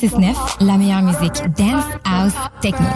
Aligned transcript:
969, 0.00 0.58
la 0.60 0.76
meilleure 0.76 1.02
musique 1.02 1.42
dance, 1.56 1.84
house, 2.04 2.34
techno. 2.60 2.86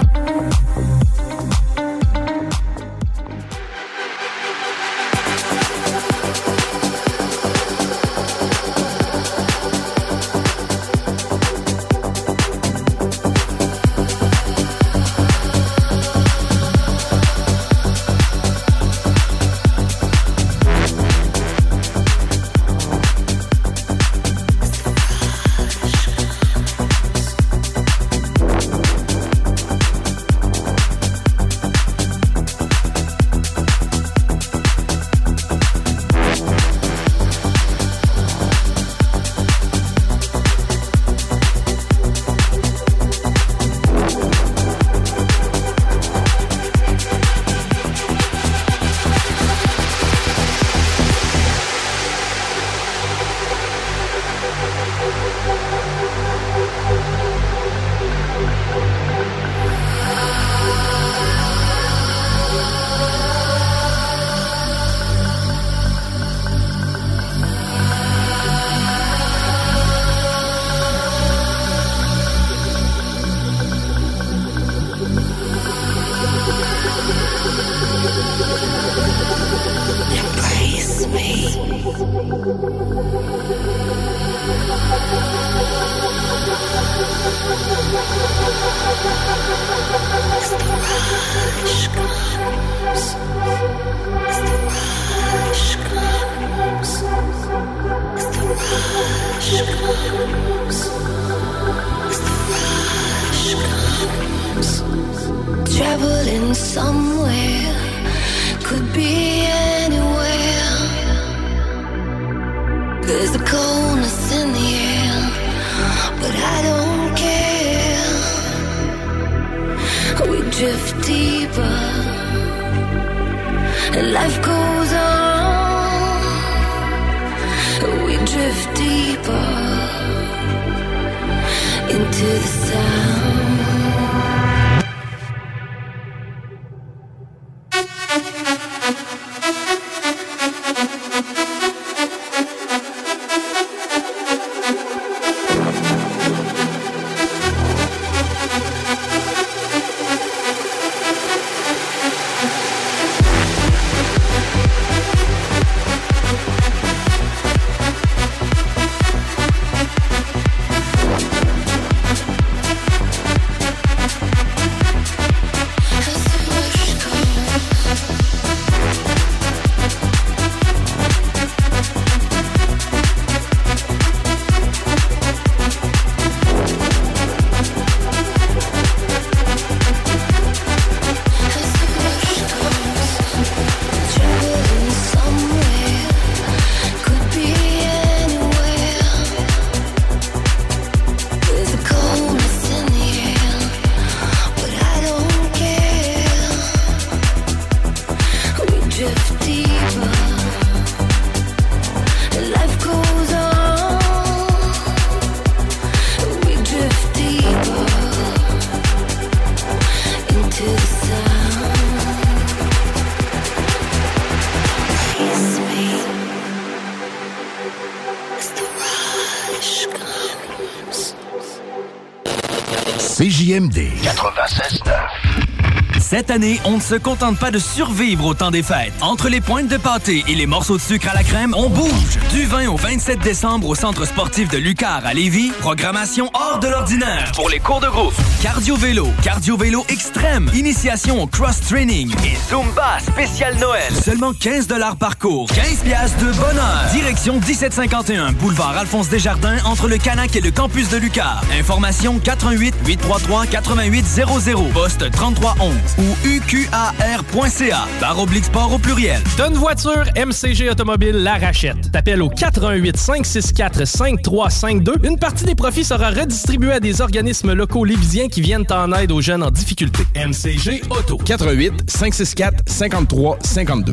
Cette 226.12 226.31
année, 226.31 226.61
on 226.67 226.73
ne 226.73 226.82
se 226.82 226.94
contente 226.94 227.38
pas 227.38 227.50
de 227.50 227.59
survivre 227.59 228.26
au 228.26 228.35
temps 228.35 228.50
des 228.50 228.62
fêtes. 228.62 228.93
Entre 229.00 229.31
les 229.31 229.41
pointes 229.41 229.69
de 229.69 229.79
pâté 229.79 230.23
et 230.29 230.35
les 230.35 230.44
morceaux 230.44 230.76
de 230.76 230.82
sucre 230.82 231.09
à 231.09 231.14
la 231.14 231.23
crème, 231.23 231.55
on 231.56 231.70
bouge. 231.70 232.19
Du 232.31 232.44
20 232.44 232.69
au 232.69 232.76
27 232.76 233.20
décembre 233.20 233.67
au 233.67 233.75
Centre 233.75 234.05
sportif 234.05 234.50
de 234.50 234.59
Lucar 234.59 235.06
à 235.06 235.14
Lévis, 235.14 235.53
programmation 235.61 236.31
hors 236.35 236.59
de 236.59 236.69
l'ordinaire 236.69 237.32
pour 237.35 237.49
les 237.49 237.61
cours 237.61 237.81
de 237.81 237.87
groupe. 237.87 238.12
Cardio-vélo, 238.42 239.06
cardio-vélo 239.22 239.84
extrême, 239.88 240.50
initiation 240.52 241.22
au 241.22 241.28
cross-training 241.28 242.12
et 242.24 242.36
Zumba 242.50 242.98
spécial 242.98 243.56
Noël. 243.60 243.92
Seulement 243.94 244.32
15 244.32 244.66
par 244.98 245.16
cours, 245.16 245.46
15 245.46 245.84
piastres 245.84 246.18
de 246.18 246.32
bonheur. 246.32 246.90
Direction 246.92 247.34
1751, 247.34 248.32
boulevard 248.32 248.76
Alphonse 248.76 249.08
Desjardins, 249.08 249.58
entre 249.64 249.86
le 249.86 249.96
Canac 249.96 250.34
et 250.34 250.40
le 250.40 250.50
campus 250.50 250.88
de 250.88 250.96
Lucar. 250.96 251.44
Information 251.56 252.18
88 252.18 252.74
833 252.84 253.44
8800, 253.46 254.70
poste 254.74 255.08
3311 255.12 255.74
ou 255.98 256.26
uqar.ca, 256.26 257.86
barre 258.00 258.18
oblique 258.18 258.46
sport 258.46 258.72
au 258.72 258.78
pluriel. 258.78 259.20
Une 259.38 259.54
voiture, 259.54 260.02
MCG 260.16 260.68
Automobile 260.68 261.22
la 261.22 261.34
rachète. 261.34 261.92
T'appelles 261.92 262.22
au 262.22 262.28
88 262.28 262.96
564 262.96 263.84
5352. 263.86 264.94
Une 265.04 265.16
partie 265.16 265.44
des 265.44 265.54
profits 265.54 265.84
sera 265.84 266.10
redistribuée 266.10 266.72
à 266.72 266.80
des 266.80 267.00
organismes 267.00 267.52
locaux 267.52 267.84
lévisiens 267.84 268.30
qui 268.32 268.40
viennent 268.40 268.64
en 268.70 268.90
aide 268.93 269.12
aux 269.12 269.20
jeunes 269.20 269.43
en 269.43 269.50
difficulté. 269.50 270.05
MCG 270.17 270.82
Auto. 270.90 271.19
88 271.19 271.88
564 271.88 272.62
53 272.67 273.38
52. 273.44 273.93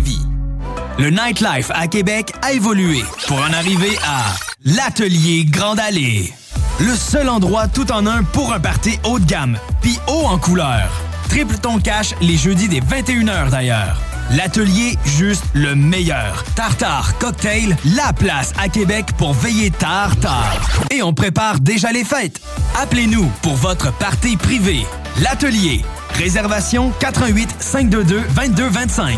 Le 1.01 1.09
nightlife 1.09 1.71
à 1.73 1.87
Québec 1.87 2.31
a 2.43 2.51
évolué 2.51 3.03
pour 3.27 3.39
en 3.39 3.53
arriver 3.53 3.97
à 4.05 4.35
l'Atelier 4.63 5.45
Grande 5.45 5.79
Allée. 5.79 6.31
Le 6.79 6.95
seul 6.95 7.27
endroit 7.27 7.67
tout 7.67 7.91
en 7.91 8.05
un 8.05 8.23
pour 8.23 8.53
un 8.53 8.59
party 8.59 8.99
haut 9.03 9.17
de 9.17 9.25
gamme, 9.25 9.57
puis 9.81 9.97
haut 10.07 10.25
en 10.25 10.37
couleur. 10.37 10.91
Triple 11.29 11.57
ton 11.57 11.79
cash 11.79 12.13
les 12.21 12.37
jeudis 12.37 12.67
des 12.67 12.81
21h 12.81 13.49
d'ailleurs. 13.49 13.99
L'atelier, 14.31 14.95
juste 15.17 15.43
le 15.53 15.73
meilleur. 15.75 16.43
Tartare, 16.55 17.17
cocktail, 17.17 17.75
la 17.95 18.13
place 18.13 18.53
à 18.59 18.69
Québec 18.69 19.07
pour 19.17 19.33
veiller 19.33 19.71
tard, 19.71 20.15
tard. 20.17 20.55
Et 20.91 21.01
on 21.01 21.13
prépare 21.13 21.59
déjà 21.59 21.91
les 21.91 22.03
fêtes. 22.03 22.39
Appelez-nous 22.79 23.25
pour 23.41 23.55
votre 23.55 23.91
party 23.93 24.37
privé. 24.37 24.85
L'atelier. 25.19 25.81
Réservation 26.13 26.91
88 26.99 27.55
522 27.59 28.21
2225. 28.35 29.17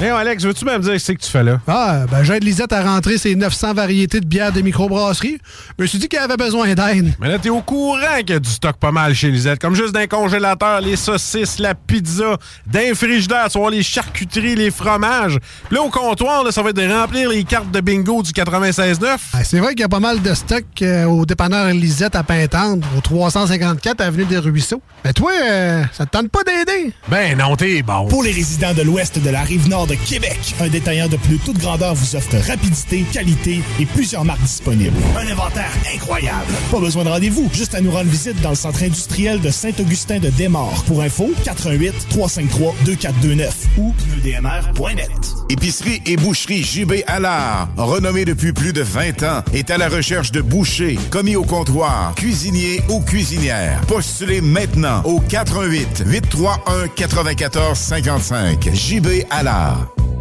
Hé, 0.00 0.08
Alex, 0.08 0.42
veux-tu 0.44 0.64
me 0.64 0.76
dire 0.80 1.00
ce 1.00 1.12
que 1.12 1.18
tu 1.18 1.30
fais 1.30 1.44
là? 1.44 1.60
Ah, 1.68 2.06
ben 2.10 2.24
j'aide 2.24 2.42
Lisette 2.42 2.72
à 2.72 2.82
rentrer 2.82 3.18
ses 3.18 3.36
900 3.36 3.74
variétés 3.74 4.18
de 4.18 4.26
bières 4.26 4.50
de 4.50 4.60
microbrasserie. 4.60 5.38
Je 5.78 5.82
me 5.84 5.86
suis 5.86 5.98
dit 5.98 6.08
qu'elle 6.08 6.22
avait 6.22 6.36
besoin 6.36 6.74
d'aide. 6.74 7.14
Mais 7.20 7.28
là, 7.28 7.38
t'es 7.38 7.50
au 7.50 7.60
courant 7.60 8.18
qu'il 8.18 8.30
y 8.30 8.32
a 8.32 8.40
du 8.40 8.50
stock 8.50 8.76
pas 8.78 8.90
mal 8.90 9.14
chez 9.14 9.30
Lisette. 9.30 9.60
Comme 9.60 9.76
juste 9.76 9.92
d'un 9.92 10.08
congélateur, 10.08 10.80
les 10.80 10.96
saucisses, 10.96 11.60
la 11.60 11.76
pizza, 11.76 12.36
d'un 12.66 12.94
frigidaire, 12.96 13.48
tu 13.48 13.58
vois, 13.58 13.70
les 13.70 13.84
charcuteries, 13.84 14.56
les 14.56 14.72
fromages. 14.72 15.38
Puis 15.68 15.76
là, 15.76 15.82
au 15.82 15.88
comptoir, 15.90 16.42
là, 16.42 16.50
ça 16.50 16.62
va 16.64 16.70
être 16.70 16.76
de 16.76 16.92
remplir 16.92 17.28
les 17.30 17.44
cartes 17.44 17.70
de 17.70 17.80
bingo 17.80 18.24
du 18.24 18.32
96.9. 18.32 19.06
Ah, 19.34 19.44
c'est 19.44 19.60
vrai 19.60 19.70
qu'il 19.74 19.82
y 19.82 19.84
a 19.84 19.88
pas 19.88 20.00
mal 20.00 20.20
de 20.20 20.34
stock 20.34 20.64
euh, 20.82 21.04
au 21.04 21.24
dépanneur 21.26 21.68
Lisette 21.68 22.16
à 22.16 22.24
Pintendre, 22.24 22.84
au 22.98 23.00
354 23.02 24.00
Avenue 24.00 24.24
des 24.24 24.38
Ruisseaux. 24.38 24.82
Mais 25.04 25.12
toi, 25.12 25.30
euh, 25.44 25.84
ça 25.92 26.06
te 26.06 26.10
tente 26.10 26.28
pas 26.28 26.42
d'aider? 26.42 26.92
Ben 27.08 27.38
non, 27.38 27.54
t'es 27.54 27.82
bon. 27.82 28.08
Pour 28.08 28.24
les 28.24 28.32
résidents 28.32 28.74
de 28.74 28.82
l'ouest 28.82 29.22
de 29.22 29.30
la 29.30 29.42
rive 29.42 29.68
nord 29.82 29.86
de 29.86 29.94
Québec, 29.94 30.38
un 30.60 30.68
détaillant 30.68 31.08
de 31.08 31.16
plus 31.16 31.38
toute 31.38 31.58
grandeur 31.58 31.94
vous 31.94 32.16
offre 32.16 32.36
rapidité, 32.46 33.04
qualité 33.12 33.60
et 33.80 33.86
plusieurs 33.86 34.24
marques 34.24 34.42
disponibles. 34.42 34.96
Un 35.16 35.30
inventaire 35.30 35.70
incroyable. 35.94 36.52
Pas 36.70 36.80
besoin 36.80 37.04
de 37.04 37.08
rendez-vous, 37.08 37.48
juste 37.52 37.74
à 37.74 37.80
nous 37.80 37.90
rendre 37.90 38.10
visite 38.10 38.40
dans 38.42 38.50
le 38.50 38.56
centre 38.56 38.82
industriel 38.82 39.40
de 39.40 39.50
Saint-Augustin 39.50 40.18
de 40.18 40.30
Desmaures. 40.30 40.84
Pour 40.86 41.02
info, 41.02 41.30
88 41.44 42.08
353 42.10 42.74
2429 42.84 43.56
ou 43.78 43.92
pneudmr.net. 43.92 45.10
Épicerie 45.48 46.02
et 46.06 46.16
boucherie 46.16 46.62
JB 46.62 47.02
Allard, 47.06 47.68
renommée 47.76 48.24
depuis 48.24 48.52
plus 48.52 48.72
de 48.72 48.82
20 48.82 49.22
ans, 49.22 49.42
est 49.52 49.70
à 49.70 49.78
la 49.78 49.88
recherche 49.88 50.32
de 50.32 50.40
bouchers, 50.40 50.98
commis 51.10 51.36
au 51.36 51.44
comptoir, 51.44 52.14
cuisiniers 52.14 52.82
ou 52.88 53.00
cuisinières. 53.00 53.80
Postulez 53.88 54.40
maintenant 54.40 55.02
au 55.04 55.20
88 55.20 56.04
831 56.06 56.88
94 56.88 57.78
55. 57.78 58.70
JB 58.72 59.24
Allard. 59.30 59.71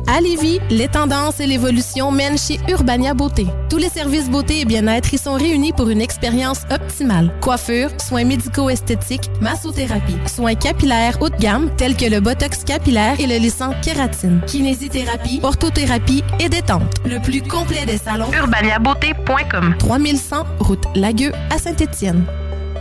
À 0.07 0.19
Lévis, 0.19 0.59
les 0.69 0.89
tendances 0.89 1.39
et 1.39 1.47
l'évolution 1.47 2.11
mènent 2.11 2.37
chez 2.37 2.59
Urbania 2.67 3.13
Beauté. 3.13 3.47
Tous 3.69 3.77
les 3.77 3.87
services 3.87 4.29
beauté 4.29 4.59
et 4.59 4.65
bien-être 4.65 5.13
y 5.13 5.17
sont 5.17 5.35
réunis 5.35 5.71
pour 5.71 5.89
une 5.89 6.01
expérience 6.01 6.63
optimale. 6.69 7.31
Coiffure, 7.39 7.89
soins 7.97 8.25
médico-esthétiques, 8.25 9.29
massothérapie, 9.39 10.17
soins 10.27 10.55
capillaires 10.55 11.17
haut 11.21 11.29
de 11.29 11.37
gamme 11.37 11.69
tels 11.77 11.95
que 11.95 12.05
le 12.05 12.19
botox 12.19 12.65
capillaire 12.65 13.21
et 13.21 13.27
le 13.27 13.37
lissant 13.37 13.73
kératine, 13.81 14.41
kinésithérapie, 14.47 15.39
orthothérapie 15.43 16.23
et 16.41 16.49
détente. 16.49 16.93
Le 17.05 17.19
plus 17.21 17.41
complet 17.41 17.85
des 17.85 17.97
salons. 17.97 18.31
urbaniabeauté.com 18.33 19.75
3100 19.79 20.45
route 20.59 20.83
Lagueux 20.95 21.31
à 21.49 21.57
Saint-Étienne. 21.57 22.25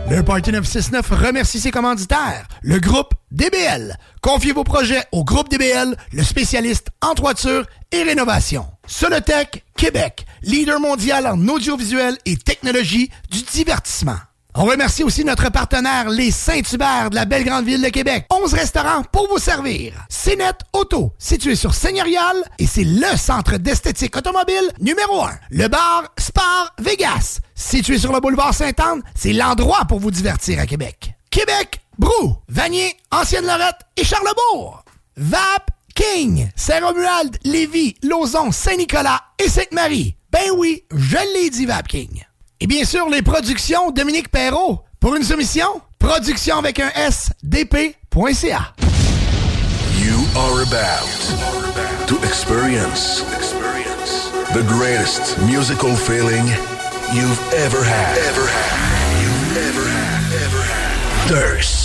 Le 0.09 0.23
Party 0.23 0.51
969 0.51 1.09
remercie 1.11 1.59
ses 1.59 1.71
commanditaires, 1.71 2.47
le 2.61 2.79
groupe 2.79 3.13
DBL. 3.31 3.95
Confiez 4.21 4.51
vos 4.51 4.63
projets 4.63 5.03
au 5.11 5.23
groupe 5.23 5.49
DBL, 5.49 5.95
le 6.11 6.23
spécialiste 6.23 6.87
en 7.01 7.13
toiture 7.13 7.65
et 7.91 8.03
rénovation. 8.03 8.65
Solotech 8.85 9.63
Québec, 9.77 10.25
leader 10.41 10.79
mondial 10.79 11.27
en 11.27 11.47
audiovisuel 11.47 12.17
et 12.25 12.35
technologie 12.35 13.09
du 13.31 13.41
divertissement. 13.41 14.17
On 14.53 14.65
remercie 14.65 15.03
aussi 15.03 15.23
notre 15.23 15.49
partenaire, 15.49 16.09
les 16.09 16.29
Saint-Hubert 16.29 17.09
de 17.09 17.15
la 17.15 17.23
belle 17.23 17.45
grande 17.45 17.63
ville 17.63 17.81
de 17.81 17.87
Québec. 17.87 18.25
11 18.29 18.53
restaurants 18.53 19.03
pour 19.03 19.29
vous 19.29 19.37
servir. 19.37 19.93
CNET 20.09 20.57
Auto, 20.73 21.13
situé 21.17 21.55
sur 21.55 21.73
Seigneurial, 21.73 22.35
et 22.59 22.67
c'est 22.67 22.83
le 22.83 23.15
centre 23.15 23.55
d'esthétique 23.55 24.17
automobile 24.17 24.69
numéro 24.81 25.21
1. 25.21 25.31
Le 25.51 25.67
bar 25.69 26.03
Spar 26.19 26.75
Vegas, 26.79 27.39
situé 27.55 27.97
sur 27.97 28.11
le 28.11 28.19
boulevard 28.19 28.53
Sainte-Anne, 28.53 29.01
c'est 29.15 29.31
l'endroit 29.31 29.85
pour 29.87 29.99
vous 29.99 30.11
divertir 30.11 30.59
à 30.59 30.65
Québec. 30.65 31.13
Québec, 31.29 31.79
Brou, 31.97 32.35
Vanier, 32.49 32.97
Ancienne-Lorette 33.09 33.79
et 33.95 34.03
Charlebourg. 34.03 34.83
VAP 35.15 35.71
King, 35.95 36.49
Saint-Romuald, 36.57 37.37
Lévis, 37.45 37.95
Lauson, 38.03 38.51
Saint-Nicolas 38.51 39.21
et 39.39 39.47
Sainte-Marie. 39.47 40.17
Ben 40.29 40.51
oui, 40.57 40.83
je 40.93 41.17
l'ai 41.33 41.49
dit 41.49 41.65
VAP 41.65 41.87
King. 41.87 42.25
Et 42.63 42.67
bien 42.67 42.85
sûr, 42.85 43.09
les 43.09 43.23
productions 43.23 43.89
Dominique 43.89 44.29
Perrault. 44.29 44.83
Pour 44.99 45.15
une 45.15 45.23
soumission, 45.23 45.81
production 45.97 46.59
avec 46.59 46.79
un 46.79 46.91
S, 46.95 47.31
dp.ca. 47.43 48.75
You 49.97 50.15
are 50.35 50.61
about 50.61 51.09
to 52.05 52.17
experience 52.23 53.23
the 54.53 54.61
greatest 54.67 55.39
musical 55.39 55.95
feeling 55.95 56.45
you've 57.11 57.41
ever 57.53 57.83
had. 57.83 58.17
Ever 58.29 58.45
had. 58.45 59.23
You've 59.23 59.57
ever 59.57 59.89
had. 59.89 60.33
Ever 60.45 60.61
had. 60.61 61.29
Thirst. 61.29 61.80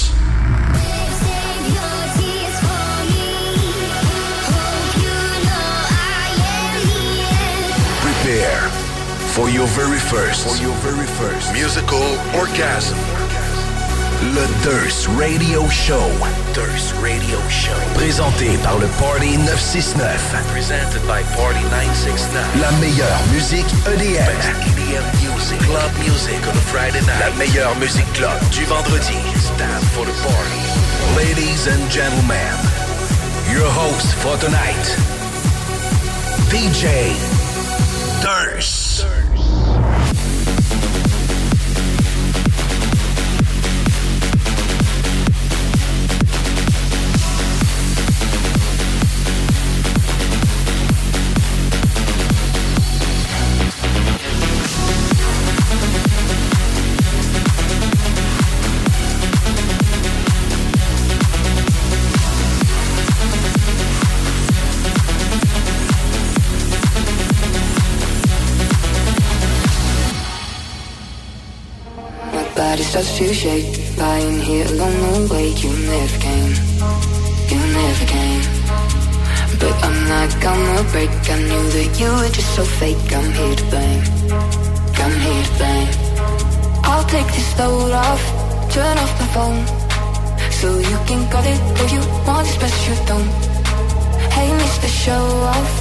For 9.37 9.51
your 9.51 9.67
very 9.77 9.99
first, 9.99 10.49
for 10.49 10.57
your 10.65 10.73
very 10.81 11.07
first 11.21 11.53
musical 11.53 12.01
orgasm. 12.33 12.97
Le 14.33 14.49
Durst 14.65 15.07
Radio 15.09 15.69
Show. 15.69 16.09
Durst 16.55 16.95
Radio 17.05 17.37
Show. 17.51 17.77
Présenté 17.93 18.57
par 18.65 18.79
le 18.79 18.87
Party 18.97 19.37
969. 19.37 20.01
Presented 20.53 21.03
by 21.05 21.21
Party 21.37 21.61
969. 21.69 22.63
La 22.63 22.73
meilleure 22.81 23.21
musique 23.31 23.69
EDM. 23.85 24.25
EDM 24.73 25.05
music. 25.21 25.61
Club 25.69 25.93
music 26.01 26.41
on 26.49 26.57
a 26.57 26.65
Friday 26.73 27.05
night. 27.05 27.21
La 27.21 27.31
meilleure 27.37 27.77
musique 27.77 28.11
club 28.15 28.41
du 28.53 28.65
vendredi. 28.65 29.21
Stand 29.37 29.85
for 29.93 30.07
the 30.07 30.17
party. 30.25 30.65
Ladies 31.15 31.69
and 31.69 31.85
gentlemen, 31.91 32.57
your 33.53 33.69
host 33.69 34.15
for 34.17 34.39
tonight, 34.39 34.97
DJ 36.49 37.36
body 72.77 72.85
starts 72.85 73.17
to 73.17 73.33
shake 73.33 73.97
Lying 73.97 74.41
here 74.41 74.67
alone, 74.67 75.29
way 75.31 75.49
You. 75.63 75.73
Never 75.93 76.19
came, 76.27 76.53
you 77.51 77.61
never 77.81 78.07
came. 78.15 78.43
But 79.61 79.75
I'm 79.87 79.99
not 80.13 80.31
gonna 80.45 80.83
break. 80.93 81.11
I 81.35 81.37
knew 81.49 81.65
that 81.77 81.91
you 82.01 82.09
were 82.19 82.33
just 82.37 82.51
so 82.55 82.65
fake. 82.81 83.09
I'm 83.17 83.33
here 83.39 83.57
to 83.61 83.67
blame, 83.73 84.03
I'm 85.03 85.15
here 85.25 85.45
to 85.49 85.53
blame. 85.59 85.91
I'll 86.85 87.07
take 87.15 87.29
this 87.37 87.51
load 87.59 87.93
off. 87.93 88.23
Turn 88.75 88.99
off 89.03 89.13
my 89.21 89.29
phone. 89.37 89.63
So 90.59 90.69
you 90.91 90.99
can 91.09 91.23
got 91.33 91.45
it 91.47 91.61
if 91.83 91.89
you 91.95 92.03
want 92.29 92.47
it, 92.53 92.59
but 92.61 92.75
you 92.85 92.95
don't. 93.11 93.31
Hey, 94.37 94.49
Mr. 94.61 94.89
Show 95.03 95.25
Off. 95.55 95.73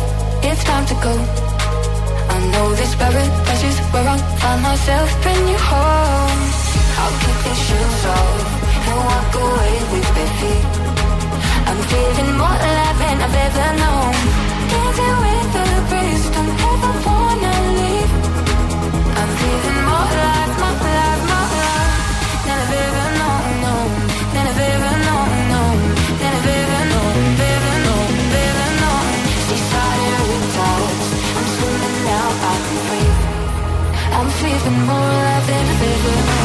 It's 0.48 0.64
time 0.64 0.86
to 0.92 0.96
go. 1.06 1.14
I 2.36 2.38
know 2.52 2.68
this 2.76 2.96
paradise 2.96 3.64
is 3.70 3.78
where 3.92 4.08
I'll 4.08 4.38
find 4.40 4.62
myself. 4.62 5.08
Bring 5.24 5.48
you 5.50 5.58
home 5.58 6.65
I'll 7.02 7.16
kick 7.24 7.38
these 7.46 7.62
shoes 7.68 8.06
off 8.16 8.40
and 8.88 8.98
walk 9.10 9.34
away 9.46 9.74
with 9.92 10.08
feet. 10.40 10.66
I'm 11.70 11.80
feeling 11.92 12.32
more 12.42 12.60
alive 12.68 12.98
than 13.04 13.18
I've 13.26 13.38
ever 13.46 13.70
known. 13.82 14.14
Dancing 14.72 15.18
with 15.24 15.48
the 15.56 15.66
breeze, 15.90 16.26
don't 16.36 16.54
ever 16.72 16.94
wanna 17.08 17.54
leave. 17.80 18.12
I'm 19.20 19.32
feeling 19.40 19.80
more 19.90 20.10
alive, 20.16 20.54
more 20.62 20.78
alive, 20.88 21.22
more 21.32 21.50
alive 21.58 21.94
than 22.46 22.58
I've 22.64 22.76
ever 22.86 23.08
known, 23.20 23.90
than 24.34 24.46
I've 24.52 24.64
ever 24.74 24.94
known, 25.08 25.78
than 26.22 26.32
I've 26.38 26.52
ever 26.60 26.82
known, 26.92 27.18
ever 27.52 27.76
known, 27.88 28.12
ever 28.46 28.70
known. 28.82 29.08
Seaside 29.48 30.22
with 30.30 30.46
tides, 30.56 31.08
I'm 31.38 31.48
swimming 31.56 31.98
now, 32.08 32.28
I 32.52 32.56
can 32.66 32.78
breathe. 32.88 33.22
I'm 34.18 34.30
feeling 34.40 34.80
more 34.88 35.12
alive 35.20 35.46
than 35.50 35.66
I've 35.74 35.84
ever 35.92 36.16
known. 36.30 36.45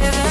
Never 0.00 0.27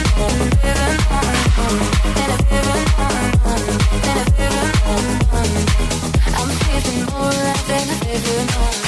know. 8.48 8.87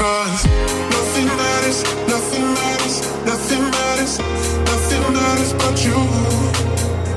Cause 0.00 0.46
nothing 0.46 1.26
matters, 1.26 1.82
nothing 2.08 2.54
matters, 2.54 3.02
nothing 3.26 3.62
matters, 3.70 4.18
nothing 4.64 5.12
matters 5.12 5.52
but 5.52 5.84
you. 5.84 5.92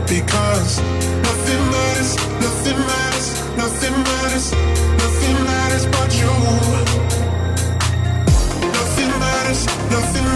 Because 0.05 0.81
nothing 1.23 1.63
matters, 1.71 2.17
nothing 2.43 2.79
matters, 2.79 3.27
nothing 3.55 3.95
matters, 4.03 4.51
nothing 4.99 5.43
matters 5.45 5.85
but 5.95 6.11
you. 6.19 6.33
Nothing 8.73 9.11
matters, 9.17 9.65
nothing. 9.89 10.32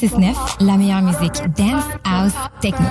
969, 0.00 0.56
la 0.60 0.76
meilleure 0.76 1.02
musique 1.02 1.42
dance, 1.56 1.82
house, 2.04 2.32
techno. 2.60 2.86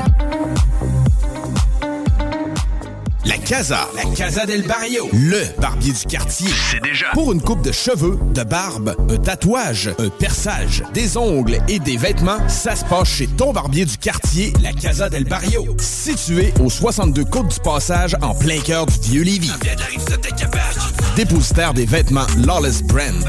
La 3.23 3.37
Casa, 3.37 3.87
la 3.95 4.03
Casa 4.15 4.45
del 4.45 4.63
Barrio, 4.63 5.07
le 5.13 5.41
barbier 5.59 5.93
du 5.93 6.05
quartier. 6.05 6.49
C'est 6.71 6.81
déjà. 6.81 7.07
Pour 7.13 7.31
une 7.31 7.41
coupe 7.41 7.61
de 7.61 7.71
cheveux, 7.71 8.19
de 8.33 8.43
barbe, 8.43 8.95
un 9.09 9.17
tatouage, 9.17 9.89
un 9.99 10.09
perçage, 10.09 10.83
des 10.93 11.17
ongles 11.17 11.59
et 11.67 11.79
des 11.79 11.97
vêtements, 11.97 12.39
ça 12.47 12.75
se 12.75 12.83
passe 12.85 13.07
chez 13.07 13.27
ton 13.27 13.53
barbier 13.53 13.85
du 13.85 13.97
quartier, 13.97 14.53
la 14.61 14.73
Casa 14.73 15.09
del 15.09 15.23
Barrio. 15.25 15.65
Situé 15.79 16.53
au 16.61 16.69
62 16.69 17.23
Côte 17.25 17.49
du 17.49 17.59
Passage, 17.61 18.15
en 18.21 18.33
plein 18.33 18.59
cœur 18.59 18.85
du 18.85 18.99
vieux 19.09 19.23
Lévis. 19.23 19.51
Dépositaire 21.17 21.73
des 21.73 21.87
vêtements 21.87 22.27
Lawless 22.45 22.83
Brand. 22.83 23.25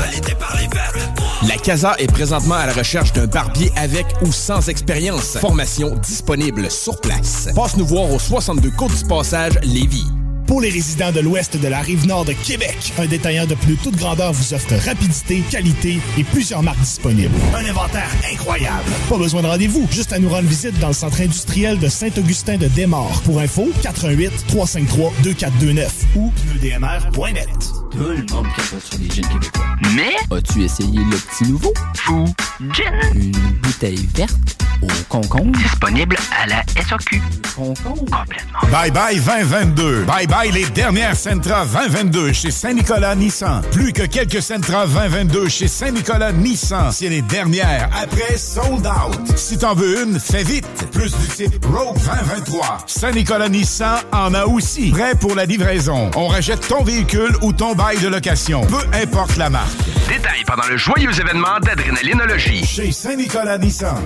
La 1.48 1.56
Casa 1.56 1.94
est 1.98 2.12
présentement 2.12 2.56
à 2.56 2.66
la 2.66 2.74
recherche 2.74 3.14
d'un 3.14 3.26
barbier 3.26 3.72
avec 3.76 4.04
ou 4.20 4.30
sans 4.30 4.68
expérience. 4.68 5.38
Formation 5.38 5.96
disponible 5.96 6.70
sur 6.70 7.00
place. 7.00 7.48
Passe 7.54 7.78
nous 7.78 7.86
voir 7.86 8.12
au 8.12 8.18
62 8.18 8.70
Côte 8.72 8.94
du 8.94 9.04
Passage, 9.06 9.54
Lévis. 9.62 10.04
Pour 10.46 10.60
les 10.60 10.68
résidents 10.68 11.12
de 11.12 11.20
l'ouest 11.20 11.56
de 11.56 11.68
la 11.68 11.80
rive 11.80 12.06
nord 12.06 12.26
de 12.26 12.32
Québec, 12.32 12.76
un 12.98 13.06
détaillant 13.06 13.46
de 13.46 13.54
plus 13.54 13.76
toute 13.76 13.96
grandeur 13.96 14.34
vous 14.34 14.52
offre 14.52 14.74
rapidité, 14.86 15.42
qualité 15.50 15.98
et 16.18 16.24
plusieurs 16.24 16.62
marques 16.62 16.80
disponibles. 16.80 17.34
Un 17.54 17.70
inventaire 17.70 18.10
incroyable. 18.30 18.90
Pas 19.08 19.16
besoin 19.16 19.40
de 19.40 19.46
rendez-vous, 19.46 19.86
juste 19.90 20.12
à 20.12 20.18
nous 20.18 20.28
rendre 20.28 20.48
visite 20.48 20.78
dans 20.78 20.88
le 20.88 20.94
centre 20.94 21.22
industriel 21.22 21.78
de 21.78 21.88
Saint-Augustin 21.88 22.58
de 22.58 22.68
Desmaures. 22.68 23.22
Pour 23.24 23.40
info, 23.40 23.68
88 23.82 24.44
353 24.48 25.12
2429 25.22 25.92
ou 26.16 26.30
pneudmr.net. 26.30 27.77
Tout 27.90 27.98
le 27.98 28.34
monde 28.34 28.46
capote 28.56 28.82
sur 28.82 28.98
les 28.98 29.10
jeans 29.10 29.26
québécois. 29.28 29.64
Mais, 29.94 30.14
as-tu 30.36 30.62
essayé 30.64 30.98
le 30.98 31.16
petit 31.16 31.50
nouveau? 31.50 31.72
Fou 31.96 32.24
Gin. 32.72 32.92
Une 33.14 33.32
bouteille 33.62 34.08
verte 34.14 34.34
au 34.82 34.86
concombre? 35.08 35.58
Disponible 35.58 36.16
à 36.40 36.46
la 36.46 36.62
SAQ. 36.88 37.20
Concombre? 37.56 38.04
Complètement. 38.10 38.58
Bye 38.70 38.90
bye 38.90 39.16
2022. 39.16 40.04
Bye 40.04 40.26
bye 40.26 40.52
les 40.52 40.66
dernières 40.66 41.16
Sentra 41.16 41.64
2022 41.66 42.32
chez 42.32 42.50
Saint-Nicolas 42.50 43.14
Nissan. 43.16 43.62
Plus 43.72 43.92
que 43.92 44.02
quelques 44.02 44.42
Sentra 44.42 44.86
2022 44.86 45.48
chez 45.48 45.66
Saint-Nicolas 45.68 46.32
Nissan. 46.32 46.92
C'est 46.92 47.08
les 47.08 47.22
dernières. 47.22 47.88
Après, 48.00 48.36
sold 48.36 48.86
out. 48.86 49.36
Si 49.36 49.58
t'en 49.58 49.74
veux 49.74 50.02
une, 50.04 50.20
fais 50.20 50.44
vite. 50.44 50.66
Plus 50.92 51.12
du 51.16 51.26
type 51.28 51.64
Rogue 51.64 51.96
2023. 51.96 52.78
Saint-Nicolas 52.86 53.48
Nissan 53.48 53.98
en 54.12 54.34
a 54.34 54.44
aussi. 54.44 54.90
Prêt 54.90 55.14
pour 55.14 55.34
la 55.34 55.46
livraison. 55.46 56.10
On 56.16 56.28
rachète 56.28 56.66
ton 56.68 56.84
véhicule 56.84 57.34
ou 57.42 57.52
ton 57.52 57.74
bail 57.74 57.87
de 57.96 58.08
location. 58.08 58.60
Peu 58.66 58.84
importe 58.92 59.36
la 59.36 59.48
marque. 59.48 59.78
Détails 60.08 60.44
pendant 60.46 60.66
le 60.68 60.76
joyeux 60.76 61.10
événement 61.18 61.58
d'adrénalinologie. 61.62 62.64
Chez 62.64 62.92
Saint-Nicolas 62.92 63.56
Nissan. 63.56 63.96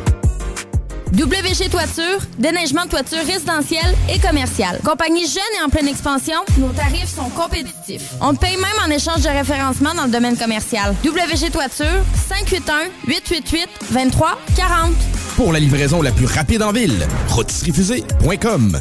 WG 1.12 1.68
Toiture, 1.68 2.20
déneigement 2.38 2.84
de 2.84 2.90
toiture 2.90 3.18
résidentielle 3.26 3.94
et 4.08 4.20
commerciale. 4.20 4.78
Compagnie 4.84 5.26
jeune 5.26 5.42
et 5.58 5.64
en 5.64 5.68
pleine 5.68 5.88
expansion, 5.88 6.36
nos 6.58 6.68
tarifs 6.68 7.12
sont 7.14 7.28
compétitifs. 7.30 8.12
On 8.20 8.32
te 8.34 8.38
paye 8.38 8.56
même 8.56 8.86
en 8.86 8.90
échange 8.90 9.22
de 9.22 9.28
référencement 9.28 9.94
dans 9.94 10.04
le 10.04 10.10
domaine 10.10 10.36
commercial. 10.36 10.94
WG 11.04 11.50
Toiture, 11.50 12.04
581-888-2340. 13.08 14.92
Pour 15.36 15.52
la 15.52 15.58
livraison 15.58 16.02
la 16.02 16.12
plus 16.12 16.26
rapide 16.26 16.62
en 16.62 16.72
ville, 16.72 17.06
rotisseriefusée.com. 17.28 18.80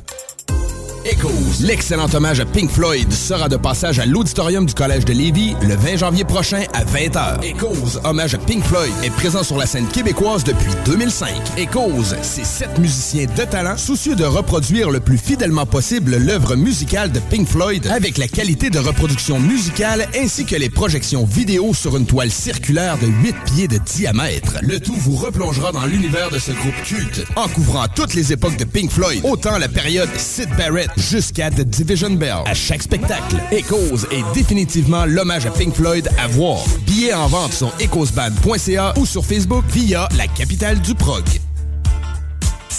Echoes, 1.04 1.62
l'excellent 1.62 2.06
hommage 2.14 2.40
à 2.40 2.46
Pink 2.46 2.70
Floyd 2.70 3.12
sera 3.12 3.50
de 3.50 3.58
passage 3.58 3.98
à 3.98 4.06
l'auditorium 4.06 4.68
du 4.68 4.74
Collège 4.76 5.04
de 5.04 5.14
Lévis 5.14 5.56
le 5.64 5.76
20 5.76 5.98
janvier 5.98 6.24
prochain 6.24 6.64
à 6.74 6.84
20h. 6.84 7.44
Echoes, 7.44 8.00
hommage 8.04 8.36
à 8.36 8.38
Pink 8.38 8.64
Floyd, 8.64 8.92
est 9.04 9.10
présent 9.10 9.42
sur 9.42 9.58
la 9.58 9.66
scène 9.66 9.88
québécoise 9.88 10.44
depuis 10.44 10.70
2005. 10.86 11.30
Echoes, 11.58 12.16
c'est 12.22 12.46
sept 12.46 12.78
musiciens 12.78 13.26
de 13.26 13.44
talent 13.46 13.78
soucieux 13.78 14.16
de 14.16 14.26
reproduire 14.26 14.92
le 14.92 15.00
plus 15.00 15.18
fidèlement 15.18 15.66
possible 15.66 16.18
l'œuvre 16.18 16.56
musicale 16.56 17.12
de 17.12 17.20
Pink 17.20 17.48
Floyd 17.48 17.88
avec 17.88 18.20
la 18.20 18.28
qualité 18.28 18.70
de 18.70 18.78
reproduction 18.78 19.40
musicale 19.40 20.08
ainsi 20.16 20.46
que 20.46 20.56
les 20.56 20.70
projections 20.70 21.26
vidéo 21.26 21.74
sur 21.74 21.98
une 21.98 22.06
toile 22.06 22.32
circulaire 22.32 23.00
de 23.00 23.08
8 23.08 23.36
pieds 23.46 23.68
de 23.68 23.80
diamètre. 23.80 24.58
Le 24.62 24.80
tout 24.80 24.96
vous 24.96 25.16
replongera 25.16 25.72
dans 25.72 25.86
l'univers 25.88 26.30
de 26.30 26.38
ce 26.38 26.52
groupe 26.52 26.80
culte 26.84 27.26
en 27.36 27.48
couvrant 27.48 27.88
toutes 27.88 28.14
les 28.14 28.34
époques 28.34 28.58
de 28.58 28.66
Pink 28.66 28.92
Floyd, 28.92 29.22
autant 29.24 29.58
la 29.58 29.68
période 29.68 30.10
Sid 30.18 30.50
Barrett 30.56 30.91
jusqu'à 30.98 31.50
The 31.50 31.62
Division 31.62 32.12
Bell. 32.12 32.38
À 32.46 32.54
chaque 32.54 32.82
spectacle, 32.82 33.38
Echoes 33.52 34.06
est 34.12 34.24
définitivement 34.34 35.06
l'hommage 35.06 35.46
à 35.46 35.52
Pink 35.52 35.74
Floyd 35.74 36.10
à 36.18 36.28
voir. 36.28 36.60
Billets 36.86 37.14
en 37.14 37.28
vente 37.28 37.54
sur 37.54 37.74
echoesband.ca 37.80 38.94
ou 38.98 39.06
sur 39.06 39.26
Facebook 39.26 39.66
via 39.70 40.08
la 40.18 40.28
capitale 40.28 40.80
du 40.80 40.96
prog. 40.96 41.24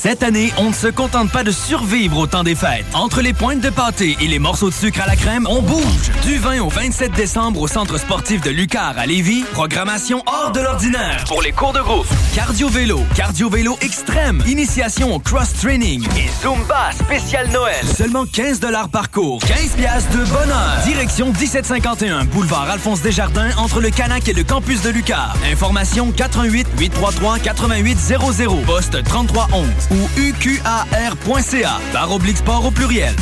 Cette 0.03 0.25
année, 0.25 0.53
on 0.59 0.71
ne 0.71 0.75
se 0.75 0.89
contente 0.89 1.31
pas 1.31 1.45
de 1.45 1.53
survivre 1.53 2.19
au 2.19 2.27
temps 2.27 2.43
des 2.43 2.57
fêtes. 2.57 2.85
Entre 2.93 3.21
les 3.21 3.33
pointes 3.33 3.61
de 3.61 3.71
pâté 3.71 4.17
et 4.21 4.27
les 4.27 4.41
morceaux 4.41 4.69
de 4.69 4.75
sucre 4.75 5.01
à 5.01 5.07
la 5.07 5.15
crème, 5.15 5.47
on 5.49 5.63
bouge. 5.63 6.11
Du 6.25 6.39
20 6.39 6.59
au 6.59 6.69
27 6.69 7.13
décembre 7.13 7.61
au 7.61 7.69
centre 7.69 7.99
sportif 7.99 8.41
de 8.41 8.51
Lucar 8.51 8.99
à 8.99 9.07
Lévis, 9.07 9.45
programmation 9.53 10.21
hors 10.27 10.51
de 10.51 10.59
l'ordinaire 10.59 11.23
pour 11.29 11.41
les 11.41 11.53
cours 11.53 11.73
de 11.73 11.79
groupe. 11.79 12.09
Cardio-vélo, 12.35 13.01
cardio-vélo 13.15 13.79
extrême, 13.81 14.43
initiation 14.45 15.15
au 15.15 15.21
cross-training 15.21 16.05
et 16.19 16.29
Zumba 16.43 16.91
spécial 16.99 17.49
Noël. 17.53 17.87
Seulement 17.97 18.25
15 18.27 18.59
par 18.91 19.09
cours, 19.13 19.39
15 19.45 19.77
piastres 19.77 20.19
de 20.19 20.25
bonheur. 20.25 20.83
Direction 20.85 21.27
1751, 21.33 22.25
boulevard 22.25 22.69
Alphonse 22.69 23.03
Desjardins, 23.03 23.57
entre 23.57 23.81
le 23.81 23.91
Canac 23.91 24.29
et 24.29 24.33
le 24.33 24.43
campus 24.43 24.83
de 24.83 24.91
Lucar. 24.91 25.37
Information 25.53 26.11
88 26.11 26.67
833 26.77 27.39
8800, 27.39 28.63
poste 28.67 29.05
3311 29.05 29.92
ou 29.93 30.09
uqar.ca, 30.17 31.81
barre 31.93 32.13
oblique 32.13 32.39
sport 32.39 32.65
au 32.65 32.71
pluriel. 32.71 33.15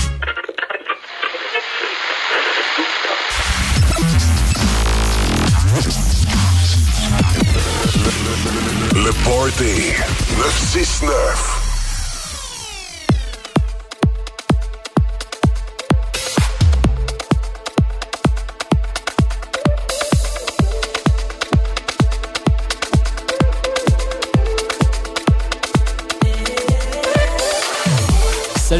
Le 8.94 9.12
Party 9.24 9.94
969. 10.38 11.60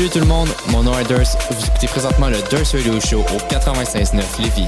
Salut 0.01 0.13
tout 0.13 0.21
le 0.21 0.25
monde, 0.25 0.49
mon 0.71 0.83
nom 0.83 0.99
est 0.99 1.05
Durst. 1.05 1.37
Vous 1.51 1.67
écoutez 1.67 1.87
présentement 1.87 2.31
le 2.31 2.39
Durst 2.49 2.73
Radio 2.73 2.99
Show 3.01 3.21
au 3.21 3.55
96.9 3.55 4.41
Lévis. 4.41 4.65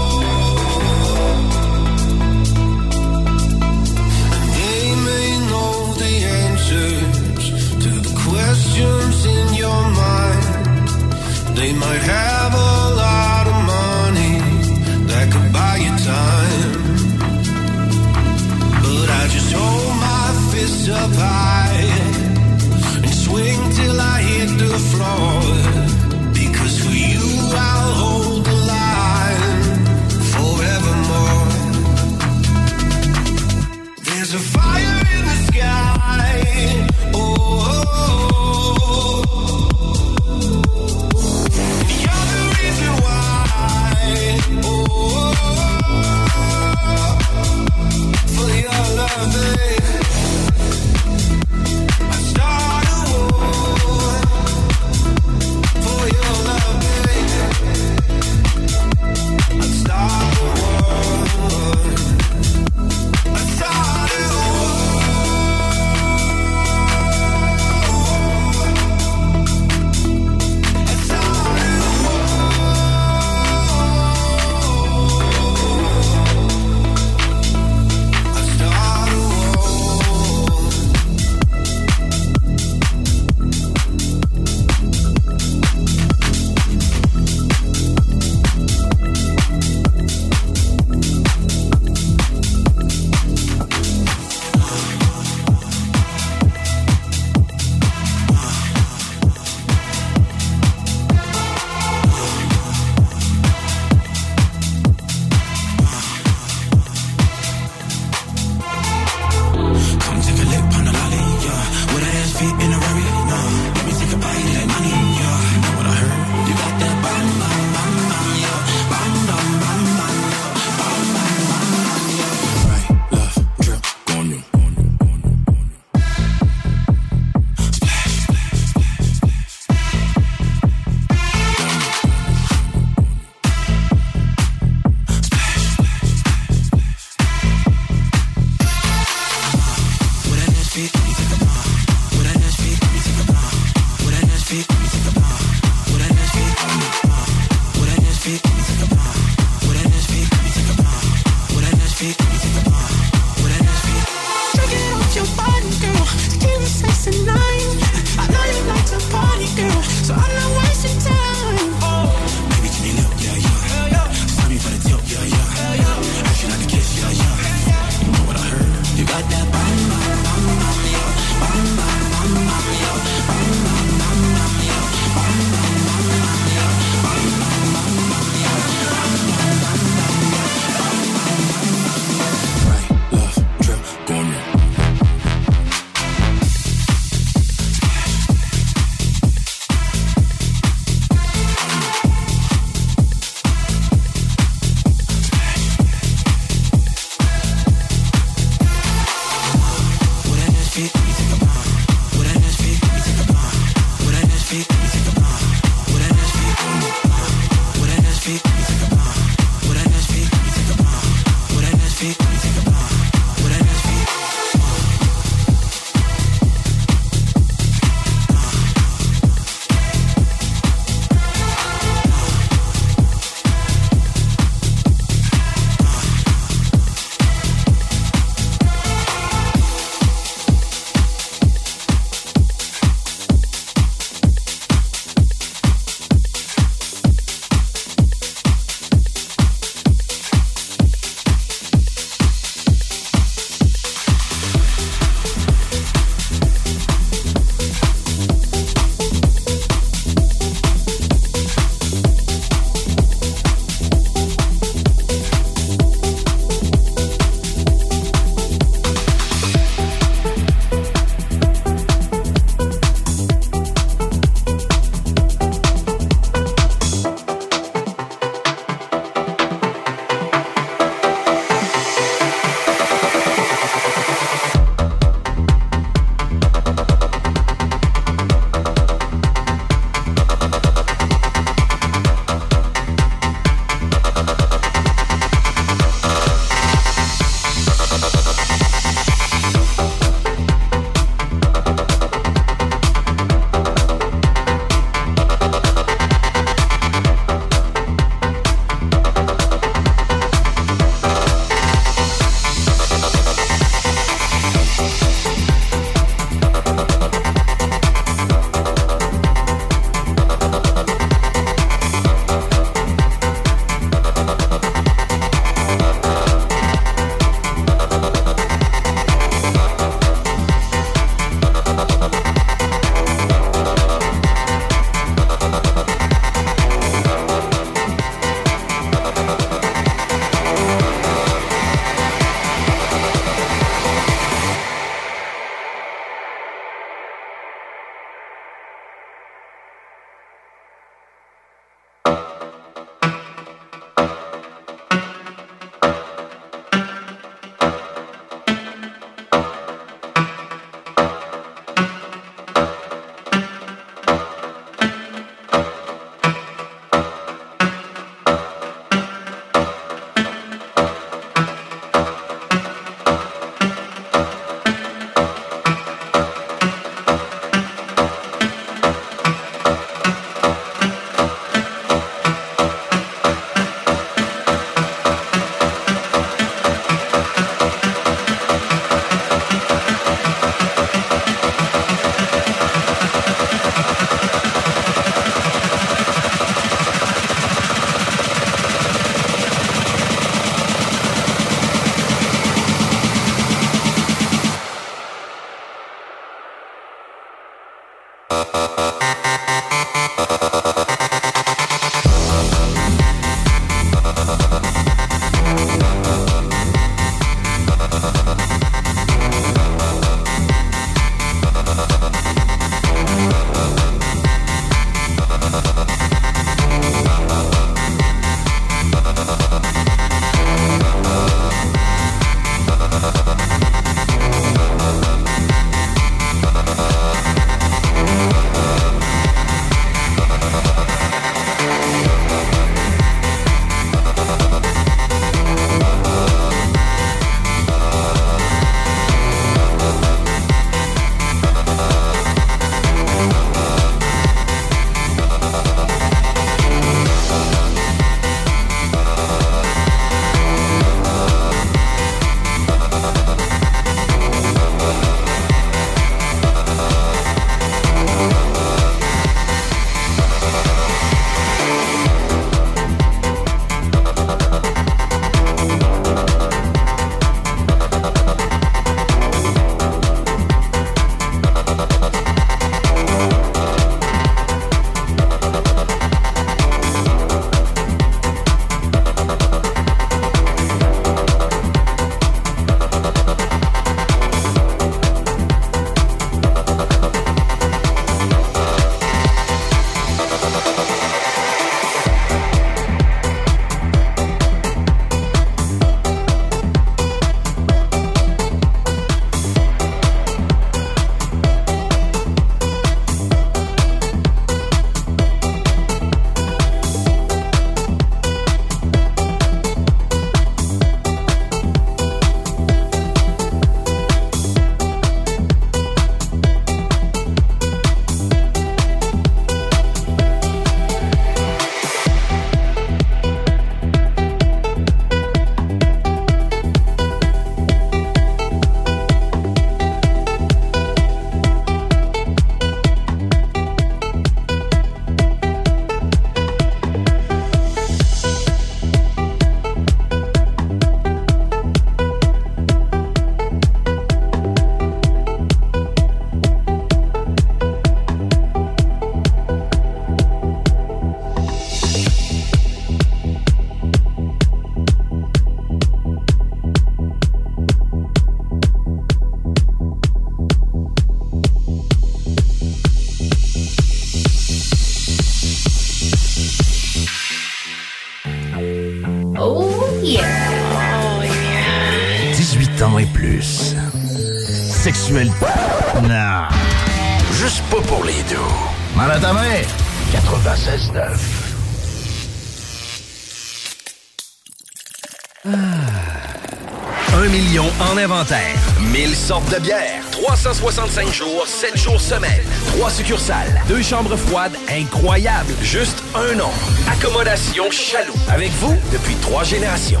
En 588.22 588.24
inventaire. 588.24 588.56
1000 588.92 589.14
sortes 589.14 589.52
de 589.54 589.60
bières. 589.60 590.02
365 590.10 591.12
jours, 591.12 591.46
7 591.46 591.76
jours 591.76 592.00
semaine. 592.00 592.42
3 592.76 592.90
succursales. 592.90 593.60
Deux 593.68 593.82
chambres 593.82 594.16
froides 594.16 594.56
incroyables. 594.70 595.52
Juste 595.62 596.02
un 596.14 596.34
nom. 596.36 596.50
Accommodation 596.90 597.70
Chaloux. 597.70 598.14
Avec 598.28 598.50
vous 598.60 598.74
depuis 598.92 599.14
trois 599.16 599.44
générations. 599.44 600.00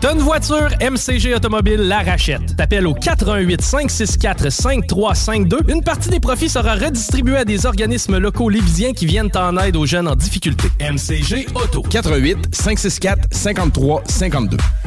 T'as 0.00 0.14
une 0.14 0.20
voiture, 0.20 0.70
MCG 0.80 1.34
Automobile 1.34 1.80
la 1.80 1.98
rachète. 1.98 2.56
T'appelles 2.56 2.86
au 2.86 2.94
418 2.94 3.60
564 3.60 4.50
5352. 4.50 5.58
Une 5.68 5.82
partie 5.82 6.08
des 6.08 6.20
profits 6.20 6.48
sera 6.48 6.74
redistribuée 6.74 7.36
à 7.36 7.44
des 7.44 7.66
organismes 7.66 8.16
locaux 8.16 8.48
lévisiens 8.48 8.92
qui 8.92 9.04
viennent 9.04 9.30
en 9.34 9.58
aide 9.58 9.76
aux 9.76 9.84
jeunes 9.84 10.08
en 10.08 10.16
difficulté. 10.16 10.68
MCG 10.80 11.48
Auto. 11.54 11.82
88 11.82 12.54
564 12.54 13.28
53 13.30 14.02
52. 14.06 14.56
Vous 14.56 14.79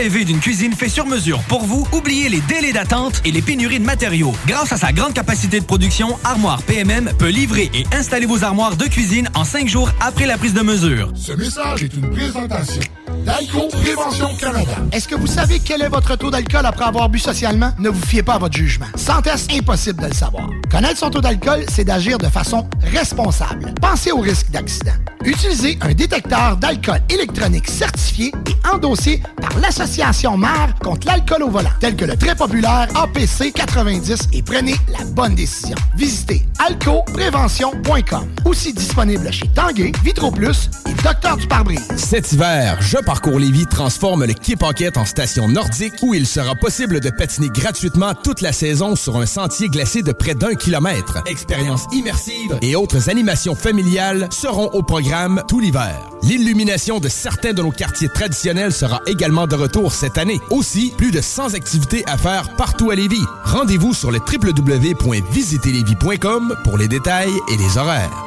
rêvez 0.00 0.24
d'une 0.24 0.40
cuisine 0.40 0.72
faite 0.72 0.88
sur 0.88 1.04
mesure 1.04 1.40
pour 1.42 1.62
vous? 1.66 1.86
Oubliez 1.92 2.30
les 2.30 2.40
délais 2.40 2.72
d'attente 2.72 3.20
et 3.26 3.30
les 3.30 3.42
pénuries 3.42 3.80
de 3.80 3.84
matériaux. 3.84 4.32
Grâce 4.46 4.72
à 4.72 4.78
sa 4.78 4.92
grande 4.92 5.12
capacité 5.12 5.60
de 5.60 5.64
production, 5.66 6.18
Armoire 6.24 6.62
PMM 6.62 7.12
peut 7.18 7.28
livrer 7.28 7.70
et 7.74 7.84
installer 7.94 8.24
vos 8.24 8.42
armoires 8.42 8.76
de 8.76 8.86
cuisine 8.86 9.28
en 9.34 9.44
cinq 9.44 9.68
jours 9.68 9.90
après 10.00 10.24
la 10.24 10.38
prise 10.38 10.54
de 10.54 10.62
mesure. 10.62 11.12
Ce 11.14 11.32
message 11.32 11.82
est 11.82 11.92
une 11.92 12.08
présentation 12.08 12.80
d'Alco 13.26 13.68
Prévention 13.68 14.34
Canada. 14.38 14.72
Est-ce 14.90 15.06
que 15.06 15.16
vous 15.16 15.26
savez 15.26 15.60
quel 15.62 15.82
est 15.82 15.88
votre 15.90 16.16
taux 16.16 16.30
d'alcool 16.30 16.64
après 16.64 16.86
avoir 16.86 17.10
bu 17.10 17.18
socialement? 17.18 17.72
Ne 17.78 17.90
vous 17.90 18.06
fiez 18.06 18.22
pas 18.22 18.34
à 18.34 18.38
votre 18.38 18.56
jugement. 18.56 18.86
Sans 18.96 19.20
test, 19.20 19.52
impossible 19.52 20.00
de 20.00 20.06
le 20.06 20.14
savoir. 20.14 20.48
Connaître 20.70 20.96
son 20.96 21.10
taux 21.10 21.20
d'alcool, 21.20 21.64
c'est 21.68 21.84
d'agir 21.84 22.16
de 22.16 22.28
façon 22.28 22.66
responsable. 22.80 23.74
Pensez 23.82 24.12
au 24.12 24.20
risque 24.20 24.50
d'accident. 24.50 24.94
Utilisez 25.26 25.78
un 25.82 25.92
détecteur 25.92 26.56
d'alcool 26.56 27.00
électronique 27.10 27.68
certifié 27.68 28.32
et 28.48 28.68
endossé 28.72 29.22
l'Association 29.60 30.36
mère 30.36 30.74
contre 30.82 31.06
l'alcool 31.06 31.42
au 31.42 31.50
volant, 31.50 31.70
tel 31.80 31.96
que 31.96 32.04
le 32.04 32.16
très 32.16 32.34
populaire 32.34 32.88
APC 32.94 33.52
90 33.52 34.28
et 34.32 34.42
prenez 34.42 34.76
la 34.98 35.04
bonne 35.04 35.34
décision. 35.34 35.76
Visitez 35.96 36.42
alcoprévention.com. 36.66 38.28
Aussi 38.44 38.72
disponible 38.72 39.32
chez 39.32 39.48
Tanguay, 39.48 39.90
Vitro 40.04 40.30
Plus 40.30 40.70
et 40.86 40.92
Docteur 41.02 41.36
du 41.36 41.46
pare-brise. 41.46 41.86
Cet 41.96 42.32
hiver, 42.32 42.76
Je 42.80 42.98
Parcours 42.98 43.38
Lévis 43.38 43.66
transforme 43.66 44.26
le 44.26 44.34
Quai 44.34 44.56
Paquette 44.56 44.96
en 44.96 45.04
station 45.04 45.48
nordique 45.48 45.94
où 46.02 46.14
il 46.14 46.26
sera 46.26 46.54
possible 46.54 47.00
de 47.00 47.10
patiner 47.10 47.48
gratuitement 47.48 48.14
toute 48.14 48.42
la 48.42 48.52
saison 48.52 48.94
sur 48.96 49.16
un 49.16 49.26
sentier 49.26 49.68
glacé 49.68 50.02
de 50.02 50.12
près 50.12 50.34
d'un 50.34 50.54
kilomètre. 50.54 51.22
Expériences 51.26 51.86
immersives 51.92 52.58
et 52.62 52.76
autres 52.76 53.08
animations 53.08 53.54
familiales 53.54 54.28
seront 54.30 54.68
au 54.72 54.82
programme 54.82 55.42
tout 55.48 55.60
l'hiver. 55.60 55.96
L'illumination 56.22 57.00
de 57.00 57.08
certains 57.08 57.54
de 57.54 57.62
nos 57.62 57.70
quartiers 57.70 58.10
traditionnels 58.10 58.72
sera 58.72 59.00
également 59.06 59.46
de 59.46 59.56
retour 59.56 59.92
cette 59.92 60.18
année. 60.18 60.38
Aussi, 60.50 60.92
plus 60.96 61.10
de 61.10 61.22
100 61.22 61.54
activités 61.54 62.04
à 62.06 62.18
faire 62.18 62.54
partout 62.56 62.90
à 62.90 62.94
Lévis. 62.94 63.24
Rendez-vous 63.44 63.94
sur 63.94 64.10
le 64.10 64.18
www.visiterlévis.com 64.18 66.49
pour 66.64 66.78
les 66.78 66.88
détails 66.88 67.32
et 67.52 67.56
les 67.56 67.78
horaires. 67.78 68.24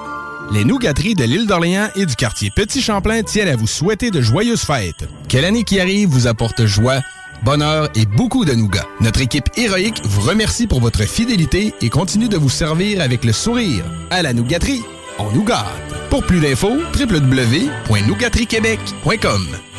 Les 0.52 0.66
nougateries 0.66 1.16
de 1.16 1.24
l'île 1.24 1.48
d'Orléans 1.48 1.88
et 1.96 2.06
du 2.06 2.16
quartier 2.16 2.52
Petit 2.56 2.82
Champlain 2.82 3.24
tiennent 3.24 3.48
à 3.48 3.56
vous 3.56 3.66
souhaiter 3.68 4.12
de 4.12 4.22
joyeuses 4.22 4.64
fêtes. 4.64 5.08
Que 5.30 5.38
l'année 5.38 5.64
qui 5.64 5.80
arrive 5.80 6.10
vous 6.10 6.28
apporte 6.28 6.66
joie, 6.66 7.00
bonheur 7.44 7.90
et 7.96 8.06
beaucoup 8.06 8.46
de 8.46 8.54
nougats. 8.54 8.86
Notre 9.02 9.22
équipe 9.22 9.50
héroïque 9.58 10.02
vous 10.04 10.22
remercie 10.22 10.68
pour 10.68 10.80
votre 10.80 11.02
fidélité 11.04 11.74
et 11.82 11.90
continue 11.90 12.30
de 12.30 12.38
vous 12.38 12.50
servir 12.50 13.02
avec 13.02 13.26
le 13.26 13.34
sourire. 13.34 13.84
À 14.12 14.22
la 14.22 14.34
nougaterie, 14.34 14.84
on 15.18 15.32
nous 15.32 15.44
gâte. 15.44 15.66
Pour 16.10 16.24
plus 16.24 16.40
d'infos, 16.40 16.78
www.nougateriequebec.com. 17.00 19.73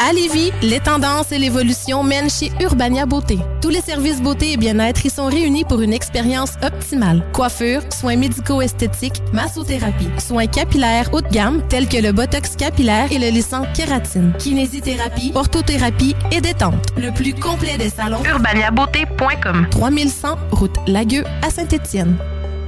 À 0.00 0.12
Lévis, 0.12 0.52
les 0.62 0.78
tendances 0.78 1.32
et 1.32 1.38
l'évolution 1.38 2.04
mènent 2.04 2.30
chez 2.30 2.52
Urbania 2.60 3.04
Beauté. 3.04 3.38
Tous 3.60 3.68
les 3.68 3.80
services 3.80 4.22
beauté 4.22 4.52
et 4.52 4.56
bien-être 4.56 5.04
y 5.04 5.10
sont 5.10 5.26
réunis 5.26 5.64
pour 5.64 5.80
une 5.80 5.92
expérience 5.92 6.52
optimale. 6.62 7.24
Coiffure, 7.32 7.82
soins 7.92 8.16
médico-esthétiques, 8.16 9.20
massothérapie, 9.32 10.08
soins 10.18 10.46
capillaires 10.46 11.10
haut 11.12 11.20
de 11.20 11.28
gamme 11.28 11.62
tels 11.68 11.88
que 11.88 11.96
le 11.96 12.12
botox 12.12 12.54
capillaire 12.54 13.10
et 13.10 13.18
le 13.18 13.28
lissant 13.28 13.64
kératine, 13.74 14.32
kinésithérapie, 14.38 15.32
orthothérapie 15.34 16.14
et 16.30 16.40
détente. 16.40 16.86
Le 16.96 17.10
plus 17.10 17.34
complet 17.34 17.76
des 17.76 17.90
salons. 17.90 18.22
UrbaniaBeauté.com 18.24 19.66
3100 19.68 20.28
route 20.52 20.76
Lagueux 20.86 21.24
à 21.42 21.50
Saint-Étienne. 21.50 22.16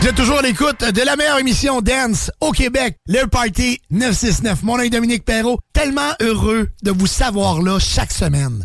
Vous 0.00 0.06
êtes 0.06 0.14
toujours 0.14 0.40
l'écoute 0.42 0.84
de 0.84 1.02
la 1.02 1.16
meilleure 1.16 1.40
émission 1.40 1.80
Dance 1.80 2.30
au 2.40 2.52
Québec, 2.52 2.96
le 3.08 3.26
Party 3.26 3.80
969. 3.90 4.62
Mon 4.62 4.76
nom 4.76 4.84
est 4.84 4.90
Dominique 4.90 5.24
Perrault. 5.24 5.58
Tellement 5.72 6.12
heureux 6.20 6.68
de 6.84 6.92
vous 6.92 7.08
savoir 7.08 7.60
là 7.60 7.80
chaque 7.80 8.12
semaine. 8.12 8.64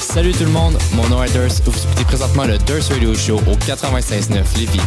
Salut 0.00 0.32
tout 0.32 0.44
le 0.44 0.50
monde, 0.50 0.76
mon 0.94 1.06
nom 1.08 1.22
est 1.22 1.30
Durs. 1.30 1.62
Vous 1.66 1.84
écoutez 1.84 2.04
présentement 2.04 2.44
le 2.44 2.58
Durs 2.58 2.82
Radio 2.90 3.14
Show 3.14 3.36
au 3.36 3.54
96.9 3.54 4.58
Lévis. 4.58 4.80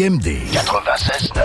CJMD 0.00 0.28
96.9. 0.52 1.42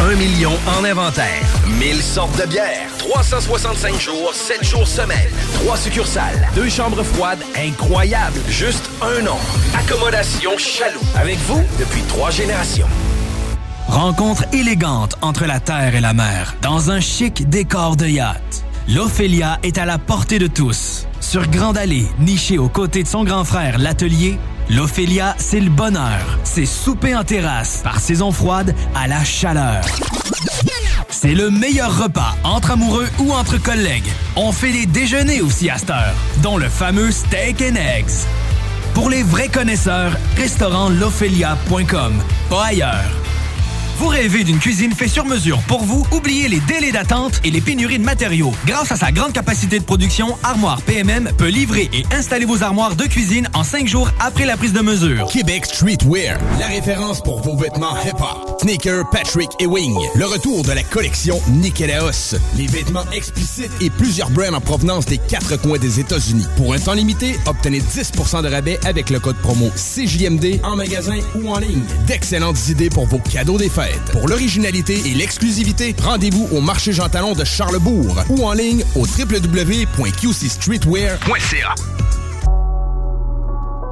Un 0.00 0.14
million 0.16 0.52
en 0.78 0.84
inventaire. 0.84 1.42
1000 1.78 2.02
sortes 2.02 2.38
de 2.38 2.46
bières. 2.46 2.90
365 2.98 3.98
jours, 3.98 4.34
7 4.34 4.62
jours 4.62 4.86
semaine. 4.86 5.30
3 5.64 5.76
succursales. 5.78 6.48
Deux 6.54 6.68
chambres 6.68 7.02
froides 7.02 7.42
incroyables. 7.56 8.38
Juste 8.48 8.90
un 9.00 9.22
nom. 9.22 9.38
Accommodation 9.74 10.58
Chaloux. 10.58 11.00
Avec 11.16 11.38
vous 11.38 11.62
depuis 11.78 12.02
trois 12.02 12.30
générations. 12.30 12.88
Rencontre 13.88 14.44
élégante 14.52 15.16
entre 15.22 15.46
la 15.46 15.60
terre 15.60 15.94
et 15.94 16.00
la 16.00 16.12
mer, 16.12 16.56
dans 16.60 16.90
un 16.90 17.00
chic 17.00 17.48
décor 17.48 17.96
de 17.96 18.06
yacht. 18.06 18.64
L'Ophélia 18.86 19.58
est 19.62 19.78
à 19.78 19.86
la 19.86 19.96
portée 19.96 20.38
de 20.38 20.46
tous. 20.46 20.93
Sur 21.34 21.48
Grande 21.48 21.76
Allée, 21.76 22.06
nichée 22.20 22.58
aux 22.58 22.68
côtés 22.68 23.02
de 23.02 23.08
son 23.08 23.24
grand 23.24 23.42
frère, 23.42 23.78
l'Atelier, 23.78 24.38
l'Ophélia, 24.70 25.34
c'est 25.36 25.58
le 25.58 25.68
bonheur. 25.68 26.38
C'est 26.44 26.64
souper 26.64 27.16
en 27.16 27.24
terrasse, 27.24 27.80
par 27.82 27.98
saison 27.98 28.30
froide 28.30 28.72
à 28.94 29.08
la 29.08 29.24
chaleur. 29.24 29.84
C'est 31.08 31.34
le 31.34 31.50
meilleur 31.50 32.04
repas 32.04 32.36
entre 32.44 32.70
amoureux 32.70 33.08
ou 33.18 33.32
entre 33.32 33.58
collègues. 33.60 34.06
On 34.36 34.52
fait 34.52 34.70
des 34.70 34.86
déjeuners 34.86 35.40
aussi 35.40 35.68
à 35.68 35.76
cette 35.76 35.90
heure, 35.90 36.14
dont 36.40 36.56
le 36.56 36.68
fameux 36.68 37.10
steak 37.10 37.60
and 37.62 37.74
eggs. 37.74 38.28
Pour 38.94 39.10
les 39.10 39.24
vrais 39.24 39.48
connaisseurs, 39.48 40.12
restaurant 40.36 40.88
l'ophélia.com, 40.88 42.12
pas 42.48 42.66
ailleurs. 42.66 43.23
Vous 43.96 44.08
rêvez 44.08 44.42
d'une 44.42 44.58
cuisine 44.58 44.92
faite 44.92 45.10
sur 45.10 45.24
mesure 45.24 45.60
pour 45.68 45.84
vous? 45.84 46.04
Oubliez 46.10 46.48
les 46.48 46.58
délais 46.60 46.90
d'attente 46.90 47.40
et 47.44 47.50
les 47.52 47.60
pénuries 47.60 48.00
de 48.00 48.04
matériaux. 48.04 48.52
Grâce 48.66 48.90
à 48.90 48.96
sa 48.96 49.12
grande 49.12 49.32
capacité 49.32 49.78
de 49.78 49.84
production, 49.84 50.36
Armoire 50.42 50.82
PMM 50.82 51.30
peut 51.38 51.46
livrer 51.46 51.88
et 51.92 52.04
installer 52.12 52.44
vos 52.44 52.64
armoires 52.64 52.96
de 52.96 53.04
cuisine 53.04 53.48
en 53.54 53.62
cinq 53.62 53.86
jours 53.86 54.10
après 54.18 54.46
la 54.46 54.56
prise 54.56 54.72
de 54.72 54.80
mesure. 54.80 55.28
Québec 55.28 55.66
Streetwear, 55.66 56.38
la 56.58 56.66
référence 56.66 57.22
pour 57.22 57.40
vos 57.40 57.56
vêtements 57.56 57.96
hip-hop. 58.04 58.60
Sneaker, 58.62 59.08
Patrick 59.10 59.50
et 59.60 59.66
Wing. 59.66 59.94
Le 60.16 60.24
retour 60.24 60.64
de 60.64 60.72
la 60.72 60.82
collection 60.82 61.40
Nikélaos. 61.48 62.34
Les 62.56 62.66
vêtements 62.66 63.04
explicites 63.12 63.70
et 63.80 63.90
plusieurs 63.90 64.30
brands 64.30 64.54
en 64.54 64.60
provenance 64.60 65.06
des 65.06 65.18
quatre 65.18 65.56
coins 65.60 65.78
des 65.78 66.00
États-Unis. 66.00 66.46
Pour 66.56 66.74
un 66.74 66.78
temps 66.78 66.94
limité, 66.94 67.38
obtenez 67.46 67.80
10% 67.80 68.42
de 68.42 68.48
rabais 68.48 68.78
avec 68.84 69.10
le 69.10 69.20
code 69.20 69.36
promo 69.36 69.70
CJMD 69.76 70.60
en 70.64 70.74
magasin 70.74 71.18
ou 71.36 71.48
en 71.48 71.58
ligne. 71.58 71.84
D'excellentes 72.06 72.68
idées 72.68 72.90
pour 72.90 73.06
vos 73.06 73.18
cadeaux 73.18 73.58
des 73.58 73.68
fêtes. 73.68 73.83
Pour 74.12 74.28
l'originalité 74.28 75.00
et 75.06 75.14
l'exclusivité, 75.14 75.96
rendez-vous 76.02 76.46
au 76.52 76.60
marché 76.60 76.92
Jean 76.92 77.08
Talon 77.08 77.32
de 77.34 77.44
Charlebourg 77.44 78.22
ou 78.30 78.44
en 78.44 78.52
ligne 78.52 78.84
au 78.94 79.06
www.qcstreetwear.ca. 79.06 81.74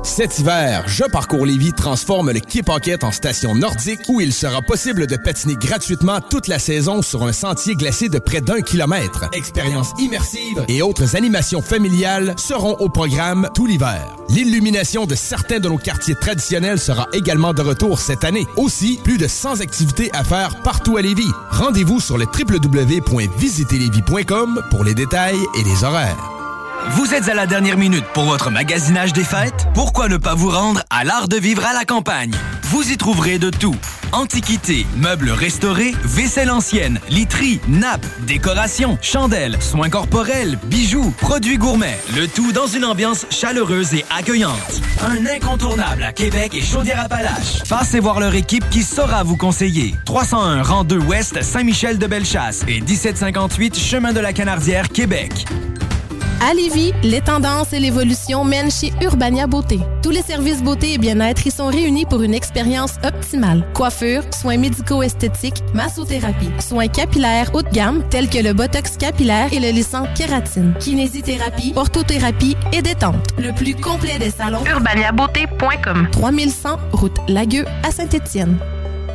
Cet 0.03 0.41
hiver, 0.41 0.83
Je 0.89 1.05
Parcours 1.05 1.47
Lévis 1.47 1.73
transforme 1.73 2.33
le 2.33 2.41
Quai 2.41 2.63
Paquette 2.63 3.05
en 3.05 3.13
station 3.13 3.55
nordique 3.55 4.01
où 4.09 4.21
il 4.21 4.33
sera 4.33 4.61
possible 4.61 5.07
de 5.07 5.17
patiner 5.17 5.55
gratuitement 5.55 6.21
toute 6.21 6.49
la 6.49 6.59
saison 6.59 7.03
sur 7.03 7.23
un 7.23 7.33
sentier 7.33 7.77
glacé 7.77 8.09
de 8.09 8.19
près 8.19 8.41
d'un 8.41 8.63
kilomètre. 8.63 9.29
Expériences 9.33 9.93
immersives 10.01 10.65
et 10.67 10.83
autres 10.83 11.15
animations 11.15 11.63
familiales 11.63 12.35
seront 12.37 12.75
au 12.81 12.89
programme 12.89 13.49
tout 13.55 13.67
l'hiver. 13.67 14.05
L'illumination 14.29 15.07
de 15.07 15.15
certains 15.15 15.61
de 15.61 15.69
nos 15.69 15.79
quartiers 15.79 16.17
traditionnels 16.17 16.81
sera 16.81 17.07
également 17.13 17.55
de 17.55 17.63
retour 17.63 18.01
cette 18.01 18.25
année. 18.25 18.47
Aussi, 18.57 18.99
plus 19.05 19.19
de 19.19 19.29
100 19.29 19.61
activités 19.61 20.11
à 20.13 20.25
faire 20.25 20.63
partout 20.63 20.97
à 20.97 21.03
Lévis. 21.03 21.31
Rendez-vous 21.51 22.01
sur 22.01 22.19
le 22.19 22.27
pour 24.71 24.85
les 24.85 24.95
détails 24.95 25.41
et 25.59 25.65
les 25.65 25.85
horaires. 25.85 26.42
Vous 26.91 27.15
êtes 27.15 27.29
à 27.29 27.35
la 27.35 27.47
dernière 27.47 27.77
minute 27.77 28.05
pour 28.13 28.25
votre 28.25 28.51
magasinage 28.51 29.13
des 29.13 29.23
fêtes? 29.25 29.69
Pourquoi 29.73 30.09
ne 30.09 30.17
pas 30.17 30.35
vous 30.35 30.51
rendre 30.51 30.83
à 30.91 31.05
l'art 31.05 31.29
de 31.29 31.37
vivre 31.37 31.65
à 31.65 31.73
la 31.73 31.85
campagne? 31.85 32.35
Vous 32.65 32.91
y 32.91 32.97
trouverez 32.97 33.39
de 33.39 33.51
tout. 33.51 33.77
Antiquités, 34.11 34.85
meubles 34.97 35.31
restaurés, 35.31 35.95
vaisselle 36.03 36.51
ancienne, 36.51 36.99
literie, 37.09 37.61
nappes, 37.69 38.05
décorations, 38.27 38.99
chandelles, 39.01 39.57
soins 39.63 39.91
corporels, 39.91 40.59
bijoux, 40.65 41.15
produits 41.19 41.57
gourmets. 41.57 41.99
Le 42.17 42.27
tout 42.27 42.53
dans 42.53 42.67
une 42.67 42.85
ambiance 42.85 43.27
chaleureuse 43.31 43.95
et 43.95 44.05
accueillante. 44.11 44.83
Un 45.07 45.25
incontournable 45.27 46.03
à 46.03 46.13
Québec 46.13 46.53
et 46.55 46.63
Chaudière-Appalaches. 46.63 47.63
Passez 47.69 48.01
voir 48.01 48.19
leur 48.19 48.35
équipe 48.35 48.69
qui 48.71 48.83
saura 48.83 49.23
vous 49.23 49.37
conseiller. 49.37 49.95
301 50.05 50.63
rang 50.63 50.85
2 50.85 50.99
Ouest, 50.99 51.43
Saint-Michel 51.43 51.99
de 51.99 52.07
Bellechasse 52.07 52.63
et 52.67 52.81
1758 52.81 53.79
Chemin 53.79 54.13
de 54.13 54.21
la 54.21 54.33
Canardière, 54.33 54.89
Québec. 54.89 55.47
À 56.45 56.55
Lévis, 56.55 56.93
les 57.05 57.21
tendances 57.21 57.73
et 57.73 57.79
l'évolution 57.79 58.45
mènent 58.45 58.71
chez 58.71 58.93
Urbania 59.01 59.47
Beauté. 59.47 59.79
Tous 60.03 60.11
les 60.11 60.23
services 60.23 60.61
beauté 60.61 60.95
et 60.95 60.99
bien-être 60.99 61.47
y 61.47 61.53
sont 61.53 61.69
réunis 61.69 62.05
pour 62.05 62.21
une 62.21 62.35
expérience 62.35 62.95
optimale. 63.05 63.65
Coiffure, 63.75 64.25
soins 64.35 64.57
médico-esthétiques, 64.57 65.63
massothérapie, 65.73 66.51
soins 66.59 66.89
capillaires 66.89 67.55
haut 67.55 67.63
de 67.63 67.69
gamme 67.69 68.03
tels 68.11 68.29
que 68.29 68.39
le 68.39 68.55
botox 68.55 68.97
capillaire 68.97 69.53
et 69.53 69.61
le 69.61 69.69
lissant 69.71 70.05
kératine, 70.17 70.75
kinésithérapie, 70.81 71.75
orthothérapie 71.77 72.57
et 72.73 72.83
détente. 72.83 73.25
Le 73.39 73.53
plus 73.53 73.77
complet 73.77 74.19
des 74.19 74.31
salons. 74.31 74.65
urbaniabeauté.com 74.67 76.09
3100 76.11 76.71
route 76.93 77.19
Lagueux 77.29 77.67
à 77.85 77.93
Saint-Étienne. 77.93 78.59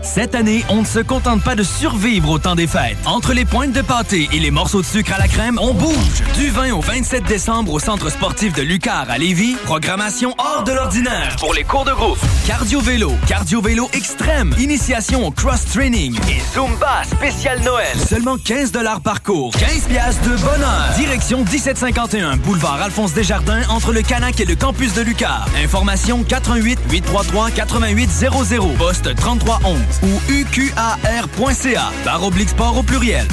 Cette 0.02 0.36
année, 0.36 0.64
on 0.70 0.82
ne 0.82 0.86
se 0.86 1.00
contente 1.00 1.44
pas 1.44 1.56
de 1.56 1.64
survivre 1.64 2.30
au 2.30 2.40
temps 2.40 2.56
des 2.56 2.68
fêtes. 2.68 2.98
Entre 3.06 3.34
les 3.34 3.46
pointes 3.46 3.72
de 3.74 3.82
pâté 3.82 4.30
et 4.32 4.40
les 4.40 4.52
morceaux 4.52 4.82
de 4.82 4.86
sucre 4.86 5.14
à 5.14 5.18
la 5.18 5.28
crème, 5.28 5.60
on 5.62 5.74
bouge. 5.74 6.24
Du 6.36 6.50
20 6.50 6.72
au 6.74 6.82
27 6.82 7.24
décembre 7.26 7.74
au 7.74 7.80
Centre 7.80 8.10
sportif 8.10 8.54
de 8.54 8.62
Lucar 8.62 9.10
à 9.10 9.18
Lévis, 9.18 9.56
programmation 9.66 10.34
hors 10.38 10.64
de 10.64 10.72
l'ordinaire 10.72 11.36
pour 11.40 11.54
les 11.54 11.64
cours 11.64 11.86
de 11.86 11.92
groupe. 11.92 12.18
Cardio-vélo, 12.46 13.14
cardio-vélo 13.28 13.90
extrême, 13.94 14.54
initiation 14.60 15.26
au 15.26 15.32
cross-training 15.32 16.16
et 16.30 16.42
Zumba 16.54 17.04
spécial 17.04 17.62
Noël. 17.64 17.98
Seulement 17.98 18.38
15 18.38 18.72
par 19.04 19.24
cours, 19.24 19.52
15 19.54 19.88
piastres 19.90 20.24
de 20.24 20.38
bonheur. 20.38 20.94
Direction 20.98 21.44
1751, 21.44 22.38
boulevard 22.38 22.82
Alphonse 22.82 23.14
Desjardins, 23.14 23.62
entre 23.70 23.92
le 23.92 24.02
Canac 24.02 24.40
et 24.40 24.46
le 24.46 24.56
campus 24.56 24.94
de 24.94 25.02
Lucar. 25.02 25.48
Information 25.64 26.24
88 26.24 26.80
833 26.90 27.50
8800, 27.82 28.74
poste 28.78 29.16
3311 29.16 29.87
ou 30.04 30.22
uqar.ca, 30.32 31.92
barre 32.06 32.24
oblique 32.24 32.50
sport 32.50 32.78
au 32.78 32.84
pluriel. 32.84 33.28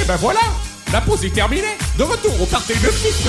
Et 0.00 0.04
ben 0.06 0.16
voilà, 0.16 0.40
la 0.92 1.00
pause 1.00 1.24
est 1.24 1.34
terminée. 1.34 1.76
De 1.98 2.02
retour 2.02 2.40
au 2.42 2.46
party 2.46 2.74
de 2.74 2.88
Fils. 2.88 3.28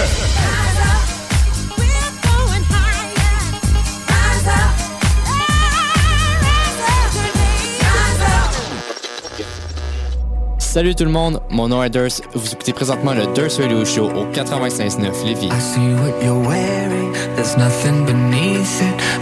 Salut 10.75 10.93
tout 10.93 11.05
le 11.05 11.11
monde, 11.11 11.39
mon 11.49 11.69
nom 11.69 11.81
est 11.81 11.89
Durs. 11.89 12.21
Vous 12.33 12.51
écoutez 12.51 12.73
présentement 12.73 13.13
le 13.13 13.27
Durs 13.33 13.49
Radio 13.59 13.85
Show 13.85 14.09
au 14.09 14.25
96.9 14.25 15.25
Lévis. 15.25 15.45
I 15.45 15.59
see 15.61 15.79
what 15.79 16.21
you're 16.21 16.45
wearing, 16.45 17.13
there's 17.37 17.55
nothing 17.55 18.05
beneath 18.05 18.81
it. 18.81 19.14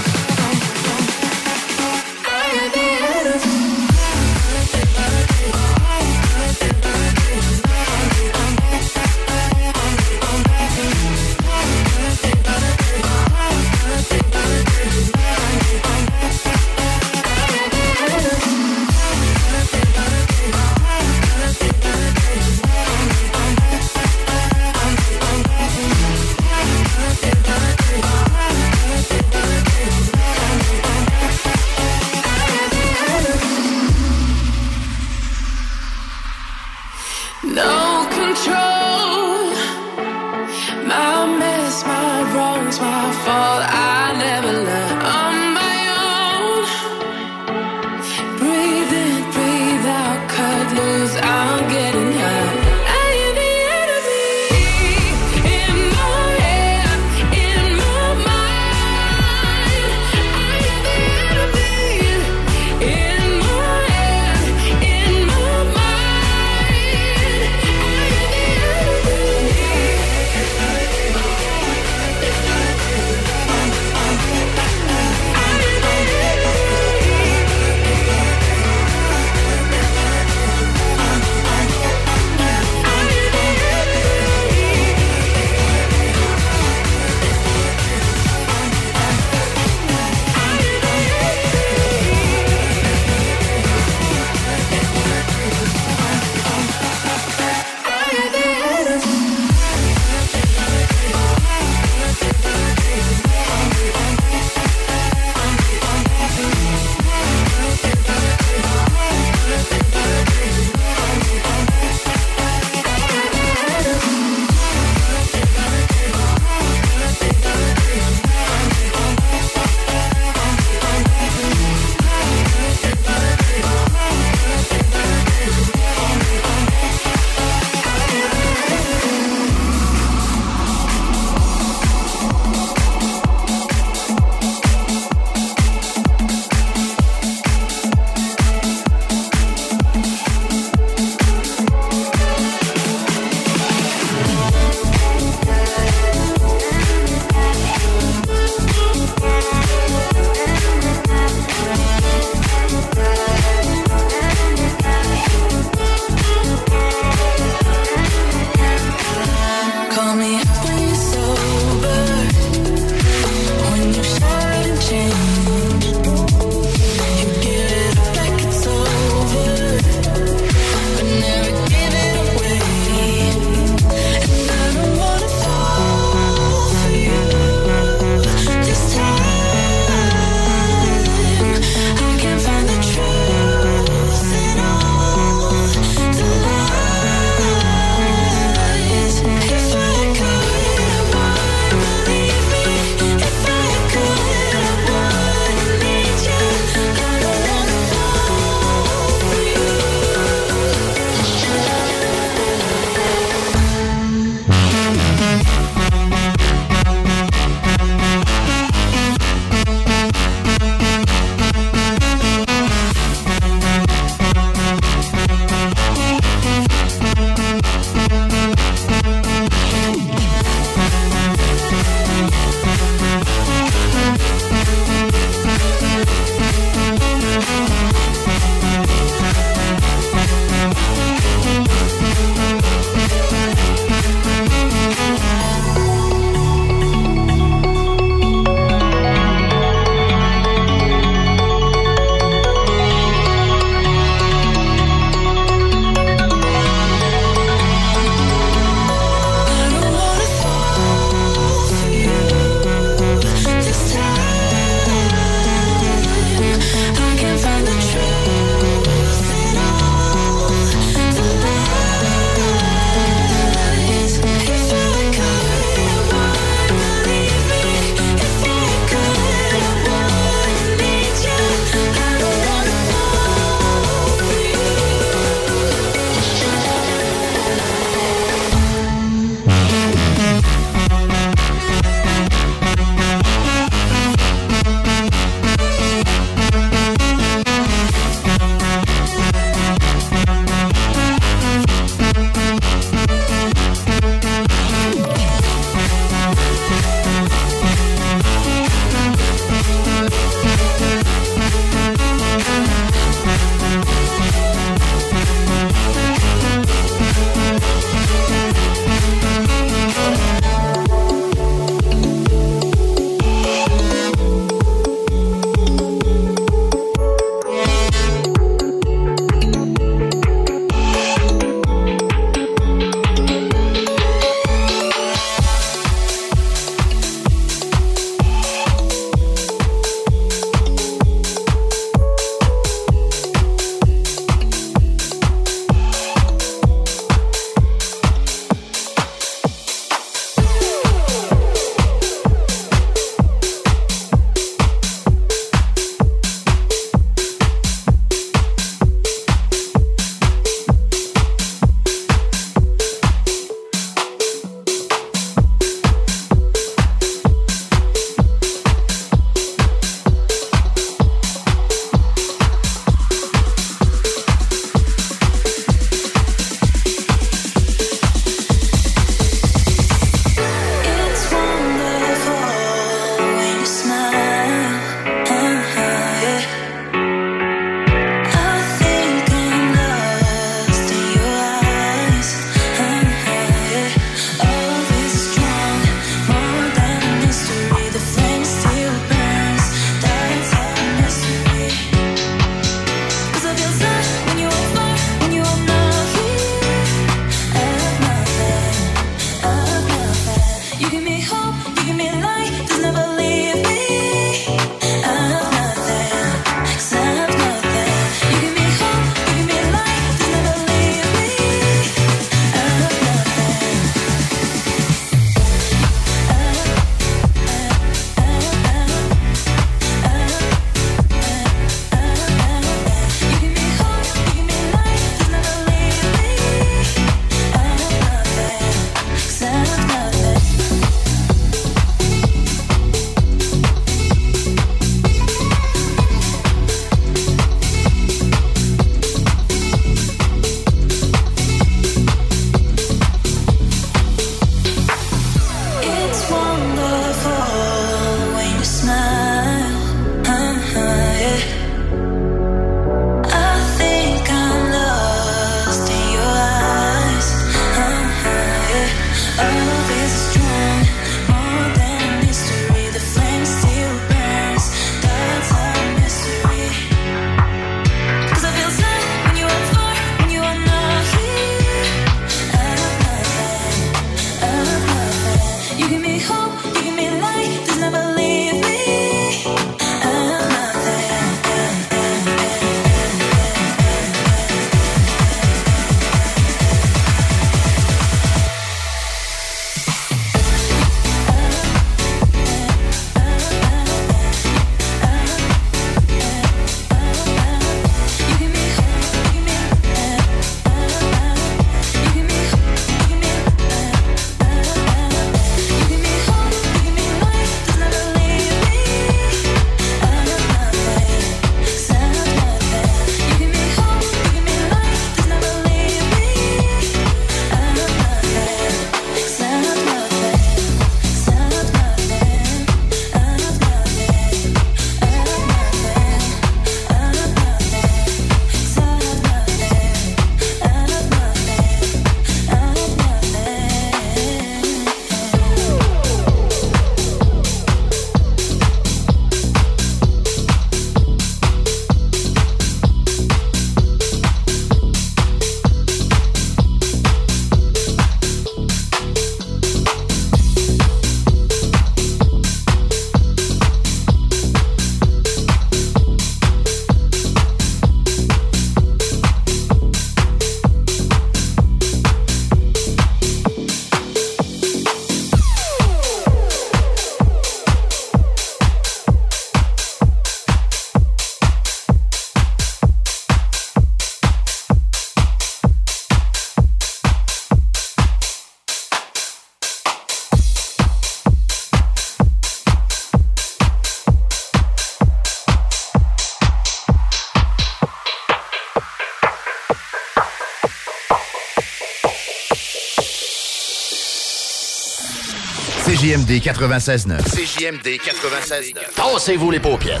96.9. 596.46 597.24
CJMD 597.24 597.98
96.9. 597.98 598.94
Tassez-vous 598.94 599.50
les 599.50 599.58
paupières. 599.58 600.00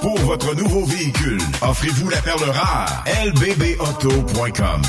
Pour 0.00 0.18
votre 0.20 0.54
nouveau 0.54 0.86
véhicule, 0.86 1.38
offrez-vous 1.60 2.08
la 2.08 2.22
perle 2.22 2.44
rare. 2.48 3.04
lbbauto.com. 3.26 4.82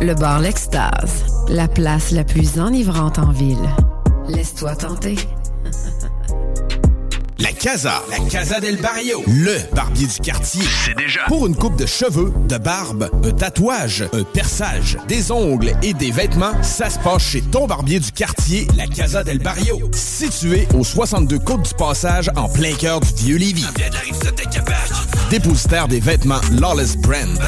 Le 0.00 0.14
bar 0.14 0.40
L'Extase, 0.40 1.24
la 1.48 1.68
place 1.68 2.10
la 2.10 2.24
plus 2.24 2.58
enivrante 2.58 3.20
en 3.20 3.30
ville. 3.30 3.68
Laisse-toi 4.28 4.74
tenter. 4.74 5.18
La 7.64 7.70
Casa, 7.70 8.02
la 8.10 8.18
Casa 8.28 8.60
del 8.60 8.76
Barrio, 8.76 9.22
le 9.26 9.56
barbier 9.74 10.06
du 10.06 10.20
quartier. 10.20 10.62
C'est 10.84 10.94
déjà. 10.98 11.20
Pour 11.28 11.46
une 11.46 11.56
coupe 11.56 11.76
de 11.76 11.86
cheveux, 11.86 12.30
de 12.46 12.58
barbe, 12.58 13.08
un 13.24 13.30
tatouage, 13.30 14.04
un 14.12 14.22
perçage, 14.22 14.98
des 15.08 15.30
ongles 15.30 15.72
et 15.82 15.94
des 15.94 16.10
vêtements, 16.10 16.62
ça 16.62 16.90
se 16.90 16.98
passe 16.98 17.22
chez 17.22 17.40
ton 17.40 17.66
barbier 17.66 18.00
du 18.00 18.12
quartier, 18.12 18.66
la 18.76 18.86
Casa 18.86 19.24
del 19.24 19.38
Barrio. 19.38 19.80
Situé 19.94 20.68
au 20.74 20.84
62 20.84 21.38
Côte 21.38 21.62
du 21.62 21.74
Passage, 21.74 22.30
en 22.36 22.50
plein 22.50 22.74
cœur 22.74 23.00
du 23.00 23.14
vieux 23.14 23.38
Lévis. 23.38 23.66
Dépositaire 25.30 25.88
des 25.88 26.00
vêtements 26.00 26.40
Lawless 26.52 26.98
Brand. 26.98 27.38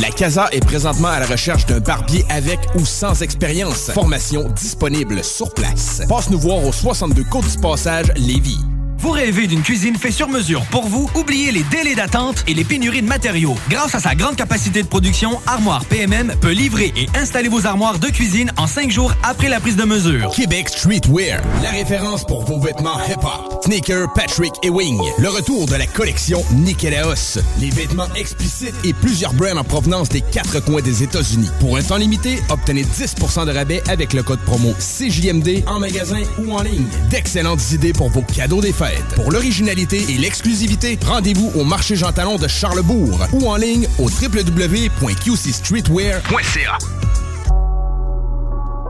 La 0.00 0.10
Casa 0.10 0.48
est 0.50 0.64
présentement 0.64 1.08
à 1.08 1.20
la 1.20 1.26
recherche 1.26 1.66
d'un 1.66 1.78
barbier 1.78 2.24
avec 2.28 2.58
ou 2.74 2.84
sans 2.84 3.22
expérience. 3.22 3.92
Formation 3.92 4.48
disponible 4.48 5.22
sur 5.22 5.54
place. 5.54 6.02
Passe 6.08 6.30
nous 6.30 6.38
voir 6.38 6.64
au 6.64 6.72
62 6.72 7.22
Côte 7.30 7.48
du 7.48 7.58
Passage, 7.58 8.06
Lévis. 8.16 8.58
Vous 8.98 9.10
rêvez 9.10 9.46
d'une 9.46 9.62
cuisine 9.62 9.94
faite 9.96 10.14
sur 10.14 10.28
mesure 10.28 10.64
pour 10.70 10.88
vous? 10.88 11.08
Oubliez 11.14 11.52
les 11.52 11.62
délais 11.64 11.94
d'attente 11.94 12.42
et 12.48 12.54
les 12.54 12.64
pénuries 12.64 13.02
de 13.02 13.06
matériaux. 13.06 13.54
Grâce 13.68 13.94
à 13.94 14.00
sa 14.00 14.16
grande 14.16 14.34
capacité 14.34 14.82
de 14.82 14.88
production, 14.88 15.38
Armoire 15.46 15.84
PMM 15.84 16.34
peut 16.40 16.52
livrer 16.52 16.92
et 16.96 17.06
installer 17.16 17.48
vos 17.48 17.66
armoires 17.66 18.00
de 18.00 18.08
cuisine 18.08 18.50
en 18.56 18.66
cinq 18.66 18.90
jours 18.90 19.12
après 19.22 19.48
la 19.48 19.60
prise 19.60 19.76
de 19.76 19.84
mesure. 19.84 20.30
Québec 20.30 20.70
Streetwear, 20.70 21.40
la 21.62 21.70
référence 21.70 22.24
pour 22.24 22.44
vos 22.44 22.58
vêtements 22.58 22.98
hip-hop. 23.08 23.53
Sneaker, 23.64 24.12
Patrick 24.14 24.52
et 24.62 24.68
Wing. 24.68 25.00
Le 25.16 25.30
retour 25.30 25.64
de 25.64 25.74
la 25.74 25.86
collection 25.86 26.44
Nikélaos. 26.52 27.38
Les 27.58 27.70
vêtements 27.70 28.12
explicites 28.14 28.74
et 28.84 28.92
plusieurs 28.92 29.32
brands 29.32 29.56
en 29.56 29.64
provenance 29.64 30.10
des 30.10 30.20
quatre 30.20 30.60
coins 30.60 30.82
des 30.82 31.02
États-Unis. 31.02 31.48
Pour 31.60 31.78
un 31.78 31.82
temps 31.82 31.96
limité, 31.96 32.42
obtenez 32.50 32.82
10% 32.82 33.46
de 33.46 33.52
rabais 33.52 33.82
avec 33.88 34.12
le 34.12 34.22
code 34.22 34.40
promo 34.40 34.74
CJMD 34.78 35.62
en 35.66 35.80
magasin 35.80 36.20
ou 36.38 36.52
en 36.52 36.60
ligne. 36.60 36.84
D'excellentes 37.08 37.72
idées 37.72 37.94
pour 37.94 38.10
vos 38.10 38.20
cadeaux 38.20 38.60
des 38.60 38.74
fêtes. 38.74 39.02
Pour 39.14 39.32
l'originalité 39.32 40.04
et 40.10 40.18
l'exclusivité, 40.18 40.98
rendez-vous 41.06 41.50
au 41.54 41.64
marché 41.64 41.96
Jean 41.96 42.12
Talon 42.12 42.36
de 42.36 42.48
Charlebourg 42.48 43.18
ou 43.32 43.48
en 43.48 43.56
ligne 43.56 43.88
au 43.98 44.10
www.qcstreetwear.ca. 44.10 47.03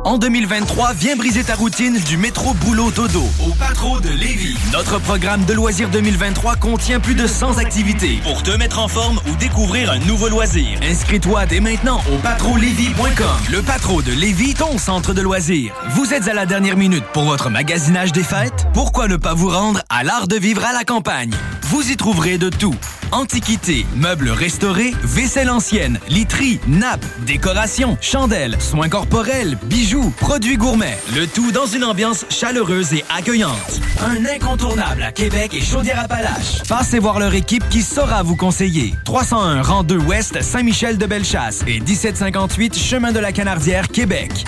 En 0.04 0.18
2023, 0.18 0.92
viens 0.92 1.16
briser 1.16 1.44
ta 1.44 1.54
routine 1.54 1.98
du 1.98 2.18
métro 2.18 2.52
boulot 2.52 2.90
dodo 2.90 3.22
au 3.42 3.52
Patro 3.54 4.00
de 4.00 4.10
Lévis. 4.10 4.58
Notre 4.70 4.98
programme 4.98 5.46
de 5.46 5.54
loisirs 5.54 5.88
2023 5.88 6.56
contient 6.56 7.00
plus 7.00 7.14
de 7.14 7.26
100 7.26 7.56
activités 7.56 8.20
pour 8.22 8.42
te 8.42 8.50
mettre 8.50 8.78
en 8.80 8.88
forme 8.88 9.18
ou 9.26 9.34
découvrir 9.36 9.90
un 9.90 9.98
nouveau 10.00 10.28
loisir. 10.28 10.78
Inscris-toi 10.82 11.46
dès 11.46 11.60
maintenant 11.60 12.02
au 12.12 12.18
patrolévis.com. 12.18 13.50
Le 13.50 13.62
Patro 13.62 14.02
de 14.02 14.12
Lévis, 14.12 14.52
ton 14.52 14.76
centre 14.76 15.14
de 15.14 15.22
loisirs. 15.22 15.72
Vous 15.92 16.12
êtes 16.12 16.28
à 16.28 16.34
la 16.34 16.44
dernière 16.44 16.76
minute 16.76 17.04
pour 17.14 17.24
votre 17.24 17.48
magasinage 17.48 18.12
des 18.12 18.24
fêtes? 18.24 18.66
Pourquoi 18.74 19.08
ne 19.08 19.16
pas 19.16 19.32
vous 19.32 19.48
rendre 19.48 19.80
à 19.88 20.04
l'art 20.04 20.28
de 20.28 20.36
vivre 20.36 20.66
à 20.66 20.74
la 20.74 20.84
campagne? 20.84 21.32
Vous 21.68 21.90
y 21.90 21.96
trouverez 21.96 22.36
de 22.36 22.50
tout. 22.50 22.74
Antiquités, 23.10 23.86
meubles 23.96 24.28
restaurés, 24.28 24.92
vaisselle 25.02 25.48
ancienne, 25.48 25.98
literie, 26.08 26.60
nappes, 26.66 27.06
décorations, 27.24 27.96
chandelles, 28.02 28.60
soins 28.60 28.90
corporels, 28.90 29.56
bijoux, 29.64 30.12
produits 30.20 30.58
gourmets. 30.58 30.98
Le 31.14 31.26
tout 31.26 31.52
dans 31.52 31.64
une 31.64 31.84
ambiance 31.84 32.26
chaleureuse 32.28 32.92
et 32.92 33.02
accueillante. 33.08 33.80
Un 34.04 34.26
incontournable 34.26 35.02
à 35.02 35.10
Québec 35.10 35.54
et 35.54 35.62
Chaudière-Appalaches. 35.62 36.62
Passez 36.68 36.98
voir 36.98 37.18
leur 37.18 37.32
équipe 37.32 37.66
qui 37.70 37.80
saura 37.80 38.22
vous 38.22 38.36
conseiller. 38.36 38.94
301 39.06 39.62
rang 39.62 39.84
2 39.84 39.96
Ouest 39.96 40.42
Saint-Michel 40.42 40.98
de 40.98 41.06
Bellechasse 41.06 41.62
et 41.66 41.80
1758 41.80 42.76
Chemin 42.76 43.12
de 43.12 43.20
la 43.20 43.32
Canardière, 43.32 43.88
Québec. 43.88 44.44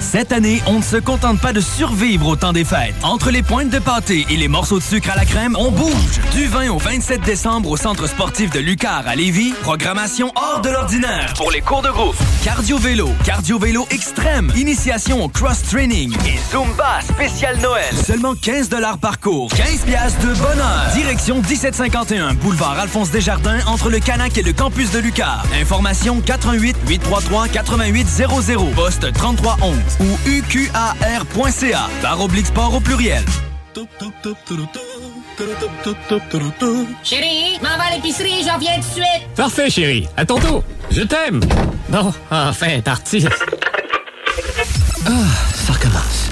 Cette 0.00 0.32
année, 0.32 0.62
on 0.66 0.78
ne 0.78 0.82
se 0.82 0.96
contente 0.96 1.40
pas 1.40 1.52
de 1.52 1.60
survivre 1.60 2.28
au 2.28 2.36
temps 2.36 2.52
des 2.52 2.64
fêtes. 2.64 2.94
Entre 3.02 3.30
les 3.30 3.42
pointes 3.42 3.70
de 3.70 3.78
pâté 3.78 4.26
et 4.30 4.36
les 4.36 4.48
morceaux 4.48 4.78
de 4.78 4.84
sucre 4.84 5.10
à 5.10 5.16
la 5.16 5.24
crème, 5.24 5.56
on 5.58 5.70
bouge. 5.70 6.20
Du 6.32 6.46
20 6.46 6.70
au 6.70 6.78
27 6.78 7.22
décembre 7.22 7.70
au 7.70 7.76
Centre 7.76 8.06
sportif 8.06 8.50
de 8.50 8.60
Lucar 8.60 9.02
à 9.06 9.16
Lévis, 9.16 9.52
programmation 9.62 10.32
hors 10.36 10.60
de 10.60 10.70
l'ordinaire 10.70 11.32
pour 11.36 11.50
les 11.50 11.60
cours 11.60 11.82
de 11.82 11.90
groupe. 11.90 12.16
Cardio-vélo, 12.44 13.10
cardio-vélo 13.24 13.86
extrême, 13.90 14.52
initiation 14.56 15.24
au 15.24 15.28
cross-training 15.28 16.14
et 16.26 16.38
Zumba 16.52 17.00
spécial 17.02 17.58
Noël. 17.60 17.94
Seulement 18.06 18.34
15 18.34 18.70
par 19.00 19.18
cours, 19.20 19.50
15 19.50 19.80
piastres 19.84 20.20
de 20.20 20.34
bonheur. 20.34 20.90
Direction 20.94 21.42
1751, 21.42 22.34
boulevard 22.34 22.78
Alphonse 22.78 23.10
Desjardins, 23.10 23.60
entre 23.66 23.90
le 23.90 23.98
Canac 23.98 24.38
et 24.38 24.42
le 24.42 24.52
campus 24.52 24.90
de 24.92 25.00
Lucar. 25.00 25.44
Information 25.60 26.20
88 26.20 26.76
833 26.86 27.48
8800, 27.48 28.72
poste 28.76 29.12
3311 29.12 29.87
ou 30.00 30.28
uqar.ca, 30.28 31.88
barre 32.02 32.20
oblique 32.20 32.46
sport 32.46 32.74
au 32.74 32.80
pluriel. 32.80 33.24
Chérie, 37.04 37.58
m'en 37.62 37.76
va 37.76 37.84
à 37.84 37.94
l'épicerie, 37.94 38.42
j'en 38.44 38.58
viens 38.58 38.74
tout 38.74 38.80
de 38.80 38.84
suite. 38.92 39.34
Parfait, 39.36 39.70
chérie. 39.70 40.08
À 40.16 40.24
tantôt. 40.24 40.64
Je 40.90 41.02
t'aime. 41.02 41.40
Bon, 41.88 42.12
enfin, 42.30 42.80
parti. 42.80 43.24
Ah, 45.06 45.10
ça 45.54 45.72
recommence. 45.72 46.30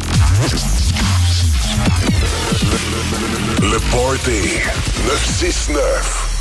Le 3.62 3.78
Party 3.90 4.60
969. 5.06 6.35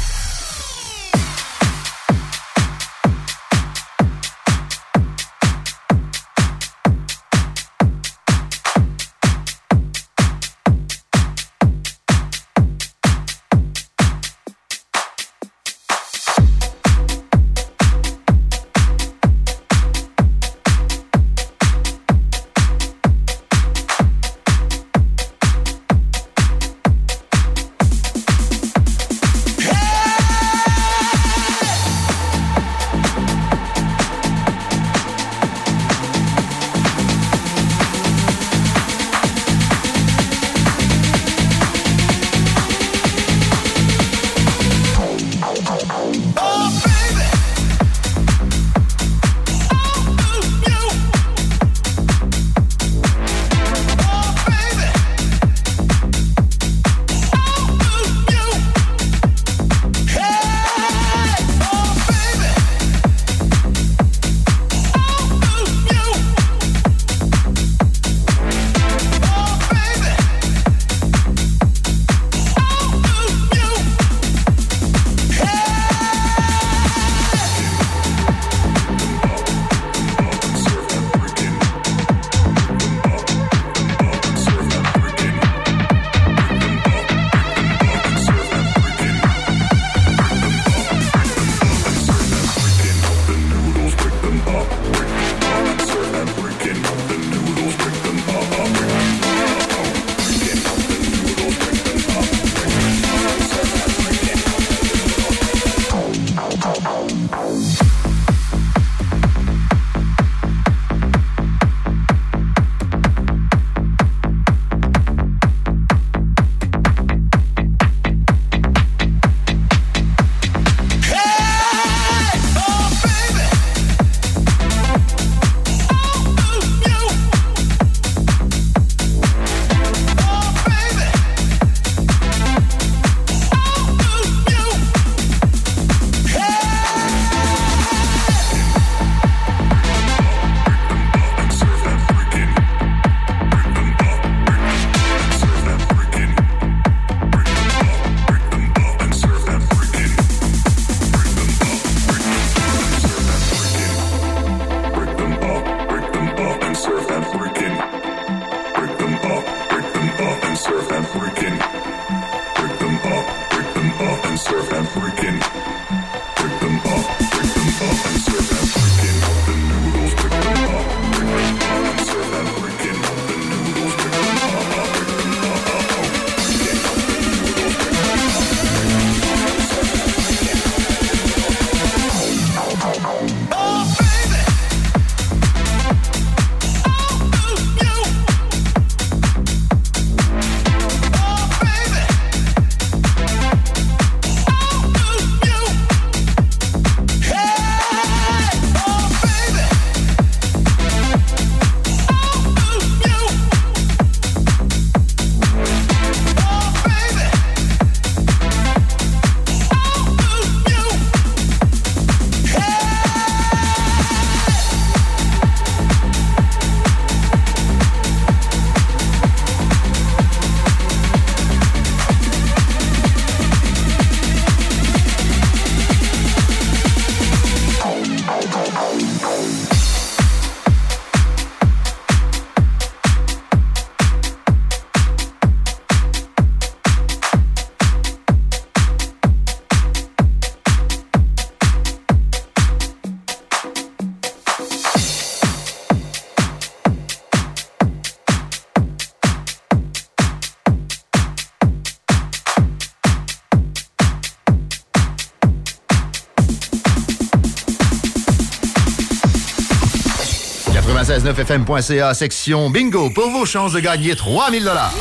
969fm.ca, 261.25 262.13
section 262.13 262.69
bingo, 262.69 263.09
pour 263.09 263.31
vos 263.31 263.45
chances 263.45 263.73
de 263.73 263.79
gagner 263.79 264.15
3000 264.15 264.63
dollars. 264.63 264.93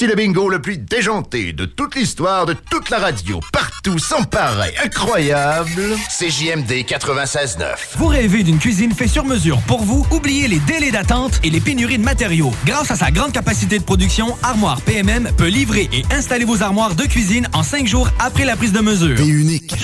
Voici 0.00 0.16
le 0.16 0.16
bingo 0.16 0.48
le 0.48 0.62
plus 0.62 0.78
déjanté 0.78 1.52
de 1.52 1.66
toute 1.66 1.94
l'histoire 1.94 2.46
de 2.46 2.54
toute 2.54 2.88
la 2.88 2.98
radio, 2.98 3.38
partout, 3.52 3.98
sans 3.98 4.22
pareil, 4.22 4.72
incroyable. 4.82 5.94
CJMD 6.08 6.86
96.9. 6.86 7.66
Vous 7.98 8.06
rêvez 8.06 8.42
d'une 8.42 8.58
cuisine 8.58 8.94
faite 8.94 9.10
sur 9.10 9.26
mesure 9.26 9.60
pour 9.66 9.82
vous? 9.82 10.06
Oubliez 10.10 10.48
les 10.48 10.58
délais 10.60 10.90
d'attente 10.90 11.38
et 11.44 11.50
les 11.50 11.60
pénuries 11.60 11.98
de 11.98 12.02
matériaux. 12.02 12.50
Grâce 12.64 12.90
à 12.90 12.96
sa 12.96 13.10
grande 13.10 13.32
capacité 13.32 13.78
de 13.78 13.84
production, 13.84 14.38
Armoire 14.42 14.80
PMM 14.80 15.32
peut 15.36 15.48
livrer 15.48 15.90
et 15.92 16.02
installer 16.14 16.46
vos 16.46 16.62
armoires 16.62 16.94
de 16.94 17.04
cuisine 17.04 17.46
en 17.52 17.62
cinq 17.62 17.86
jours 17.86 18.08
après 18.20 18.46
la 18.46 18.56
prise 18.56 18.72
de 18.72 18.80
mesure. 18.80 19.18
T'es 19.18 19.26
unique. 19.26 19.74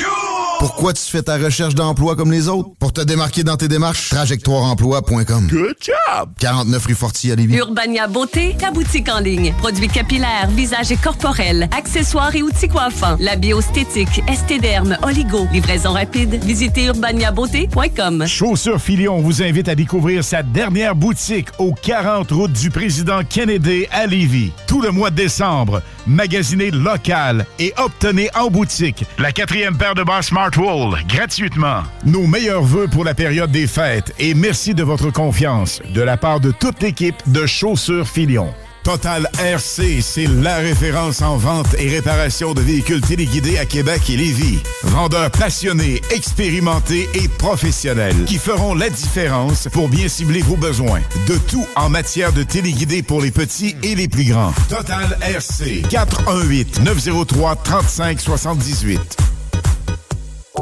Pourquoi 0.59 0.94
tu 0.94 1.02
fais 1.02 1.22
ta 1.22 1.36
recherche 1.36 1.74
d'emploi 1.74 2.16
comme 2.16 2.32
les 2.32 2.48
autres? 2.48 2.70
Te 2.97 3.02
démarquer 3.02 3.44
dans 3.44 3.59
tes 3.59 3.68
démarches, 3.68 4.09
trajectoireemploi.com. 4.09 5.48
Good 5.48 5.77
job! 5.82 6.31
49 6.40 6.86
rue 6.86 6.94
Forti 6.94 7.31
à 7.31 7.35
Lévis. 7.35 7.55
Urbania 7.59 8.09
Beauté, 8.09 8.56
ta 8.59 8.70
boutique 8.70 9.10
en 9.10 9.18
ligne. 9.18 9.52
Produits 9.59 9.89
capillaires, 9.89 10.48
visage 10.48 10.90
et 10.93 10.97
corporels, 10.97 11.68
accessoires 11.77 12.35
et 12.35 12.43
outils 12.43 12.68
coiffants. 12.68 13.18
La 13.20 13.36
biostétique, 13.36 14.23
estéderme, 14.32 14.97
oligo. 15.02 15.47
Livraison 15.52 15.93
rapide. 15.93 16.43
Visitez 16.43 16.86
urbaniabeauté.com. 16.86 18.27
Chaussures 18.27 18.81
Filion 18.81 19.20
vous 19.20 19.43
invite 19.43 19.68
à 19.68 19.74
découvrir 19.74 20.24
sa 20.24 20.43
dernière 20.43 20.94
boutique 20.94 21.48
au 21.59 21.74
40 21.74 22.31
route 22.31 22.52
du 22.55 22.70
président 22.70 23.20
Kennedy 23.28 23.85
à 23.93 24.06
Lévis. 24.06 24.52
Tout 24.66 24.81
le 24.81 24.90
mois 24.90 25.10
de 25.10 25.16
décembre, 25.16 25.82
magasinez 26.06 26.70
local 26.70 27.46
et 27.58 27.72
obtenez 27.76 28.28
en 28.34 28.48
boutique 28.48 29.04
la 29.18 29.32
quatrième 29.32 29.76
paire 29.76 29.94
de 29.94 30.02
bas 30.02 30.22
Smartwool 30.22 30.98
gratuitement. 31.08 31.82
Nos 32.04 32.26
meilleurs 32.26 32.62
voeux 32.62 32.88
pour 32.88 33.04
la 33.04 33.14
période 33.14 33.50
des 33.50 33.66
fêtes 33.66 34.14
et 34.18 34.34
merci 34.34 34.74
de 34.74 34.82
votre 34.82 35.10
confiance 35.10 35.82
de 35.94 36.02
la 36.02 36.16
part 36.16 36.40
de 36.40 36.50
toute 36.50 36.82
l'équipe 36.82 37.16
de 37.26 37.46
Chaussures 37.46 38.08
Filion. 38.08 38.52
Total 38.86 39.28
RC, 39.40 40.00
c'est 40.00 40.28
la 40.28 40.58
référence 40.58 41.20
en 41.20 41.36
vente 41.36 41.74
et 41.76 41.88
réparation 41.88 42.54
de 42.54 42.60
véhicules 42.60 43.00
téléguidés 43.00 43.58
à 43.58 43.66
Québec 43.66 44.08
et 44.10 44.16
Lévis. 44.16 44.60
Vendeurs 44.84 45.32
passionnés, 45.32 46.00
expérimentés 46.12 47.08
et 47.14 47.26
professionnels 47.26 48.14
qui 48.26 48.38
feront 48.38 48.76
la 48.76 48.88
différence 48.88 49.66
pour 49.72 49.88
bien 49.88 50.06
cibler 50.06 50.40
vos 50.40 50.54
besoins. 50.54 51.00
De 51.26 51.36
tout 51.36 51.66
en 51.74 51.88
matière 51.88 52.32
de 52.32 52.44
téléguidés 52.44 53.02
pour 53.02 53.20
les 53.20 53.32
petits 53.32 53.74
et 53.82 53.96
les 53.96 54.06
plus 54.06 54.30
grands. 54.30 54.54
Total 54.68 55.18
RC, 55.20 55.82
418 55.90 56.84
903 56.84 57.56
35 57.56 58.20
78. 58.20 59.35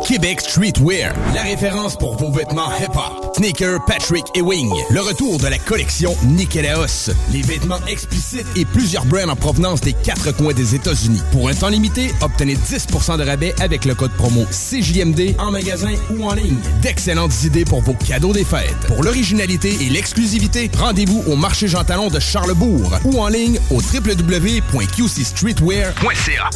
Québec 0.02 0.40
Streetwear, 0.40 1.14
la 1.34 1.42
référence 1.42 1.96
pour 1.96 2.16
vos 2.16 2.30
vêtements 2.30 2.70
hip-hop. 2.78 3.36
Sneaker, 3.36 3.78
Patrick 3.86 4.24
et 4.34 4.42
Wing. 4.42 4.70
Le 4.90 5.00
retour 5.00 5.38
de 5.38 5.46
la 5.46 5.58
collection 5.58 6.14
Nikélaos. 6.24 7.10
Les 7.32 7.42
vêtements 7.42 7.78
explicites 7.86 8.46
et 8.56 8.64
plusieurs 8.64 9.04
brands 9.06 9.28
en 9.28 9.36
provenance 9.36 9.80
des 9.80 9.92
quatre 9.92 10.32
coins 10.32 10.52
des 10.52 10.74
États-Unis. 10.74 11.22
Pour 11.32 11.48
un 11.48 11.54
temps 11.54 11.68
limité, 11.68 12.12
obtenez 12.20 12.56
10% 12.56 13.18
de 13.18 13.24
rabais 13.24 13.54
avec 13.60 13.84
le 13.84 13.94
code 13.94 14.12
promo 14.12 14.44
CJMD 14.50 15.36
en 15.38 15.50
magasin 15.50 15.92
ou 16.10 16.24
en 16.24 16.34
ligne. 16.34 16.58
D'excellentes 16.82 17.44
idées 17.44 17.64
pour 17.64 17.80
vos 17.80 17.94
cadeaux 17.94 18.32
des 18.32 18.44
fêtes. 18.44 18.76
Pour 18.86 19.02
l'originalité 19.02 19.76
et 19.80 19.88
l'exclusivité, 19.88 20.70
rendez-vous 20.78 21.22
au 21.26 21.36
marché 21.36 21.68
Jean 21.68 21.84
Talon 21.84 22.08
de 22.08 22.20
Charlebourg 22.20 22.98
ou 23.04 23.20
en 23.20 23.28
ligne 23.28 23.58
au 23.70 23.80
www.qcstreetwear.ca. 23.80 26.50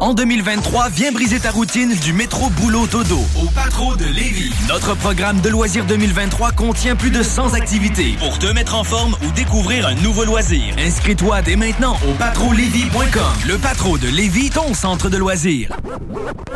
En 0.00 0.14
2023, 0.14 0.90
viens 0.90 1.10
briser 1.10 1.40
ta 1.40 1.50
routine 1.50 1.92
du 1.94 2.12
métro 2.12 2.50
boulot 2.50 2.86
dodo 2.86 3.18
au 3.36 3.48
Patro 3.50 3.96
de 3.96 4.04
Lévis. 4.04 4.52
Notre 4.68 4.94
programme 4.94 5.40
de 5.40 5.48
loisirs 5.48 5.84
2023 5.86 6.52
contient 6.52 6.94
plus 6.94 7.10
de 7.10 7.22
100 7.22 7.54
activités 7.54 8.14
pour 8.18 8.38
te 8.38 8.46
mettre 8.46 8.76
en 8.76 8.84
forme 8.84 9.16
ou 9.26 9.32
découvrir 9.32 9.86
un 9.88 9.94
nouveau 9.96 10.24
loisir. 10.24 10.74
Inscris-toi 10.78 11.42
dès 11.42 11.56
maintenant 11.56 11.98
au 12.08 12.12
patrolévis.com. 12.14 13.48
Le 13.48 13.58
Patro 13.58 13.98
de 13.98 14.08
Lévis, 14.08 14.50
ton 14.50 14.72
centre 14.72 15.10
de 15.10 15.16
loisirs. 15.16 15.76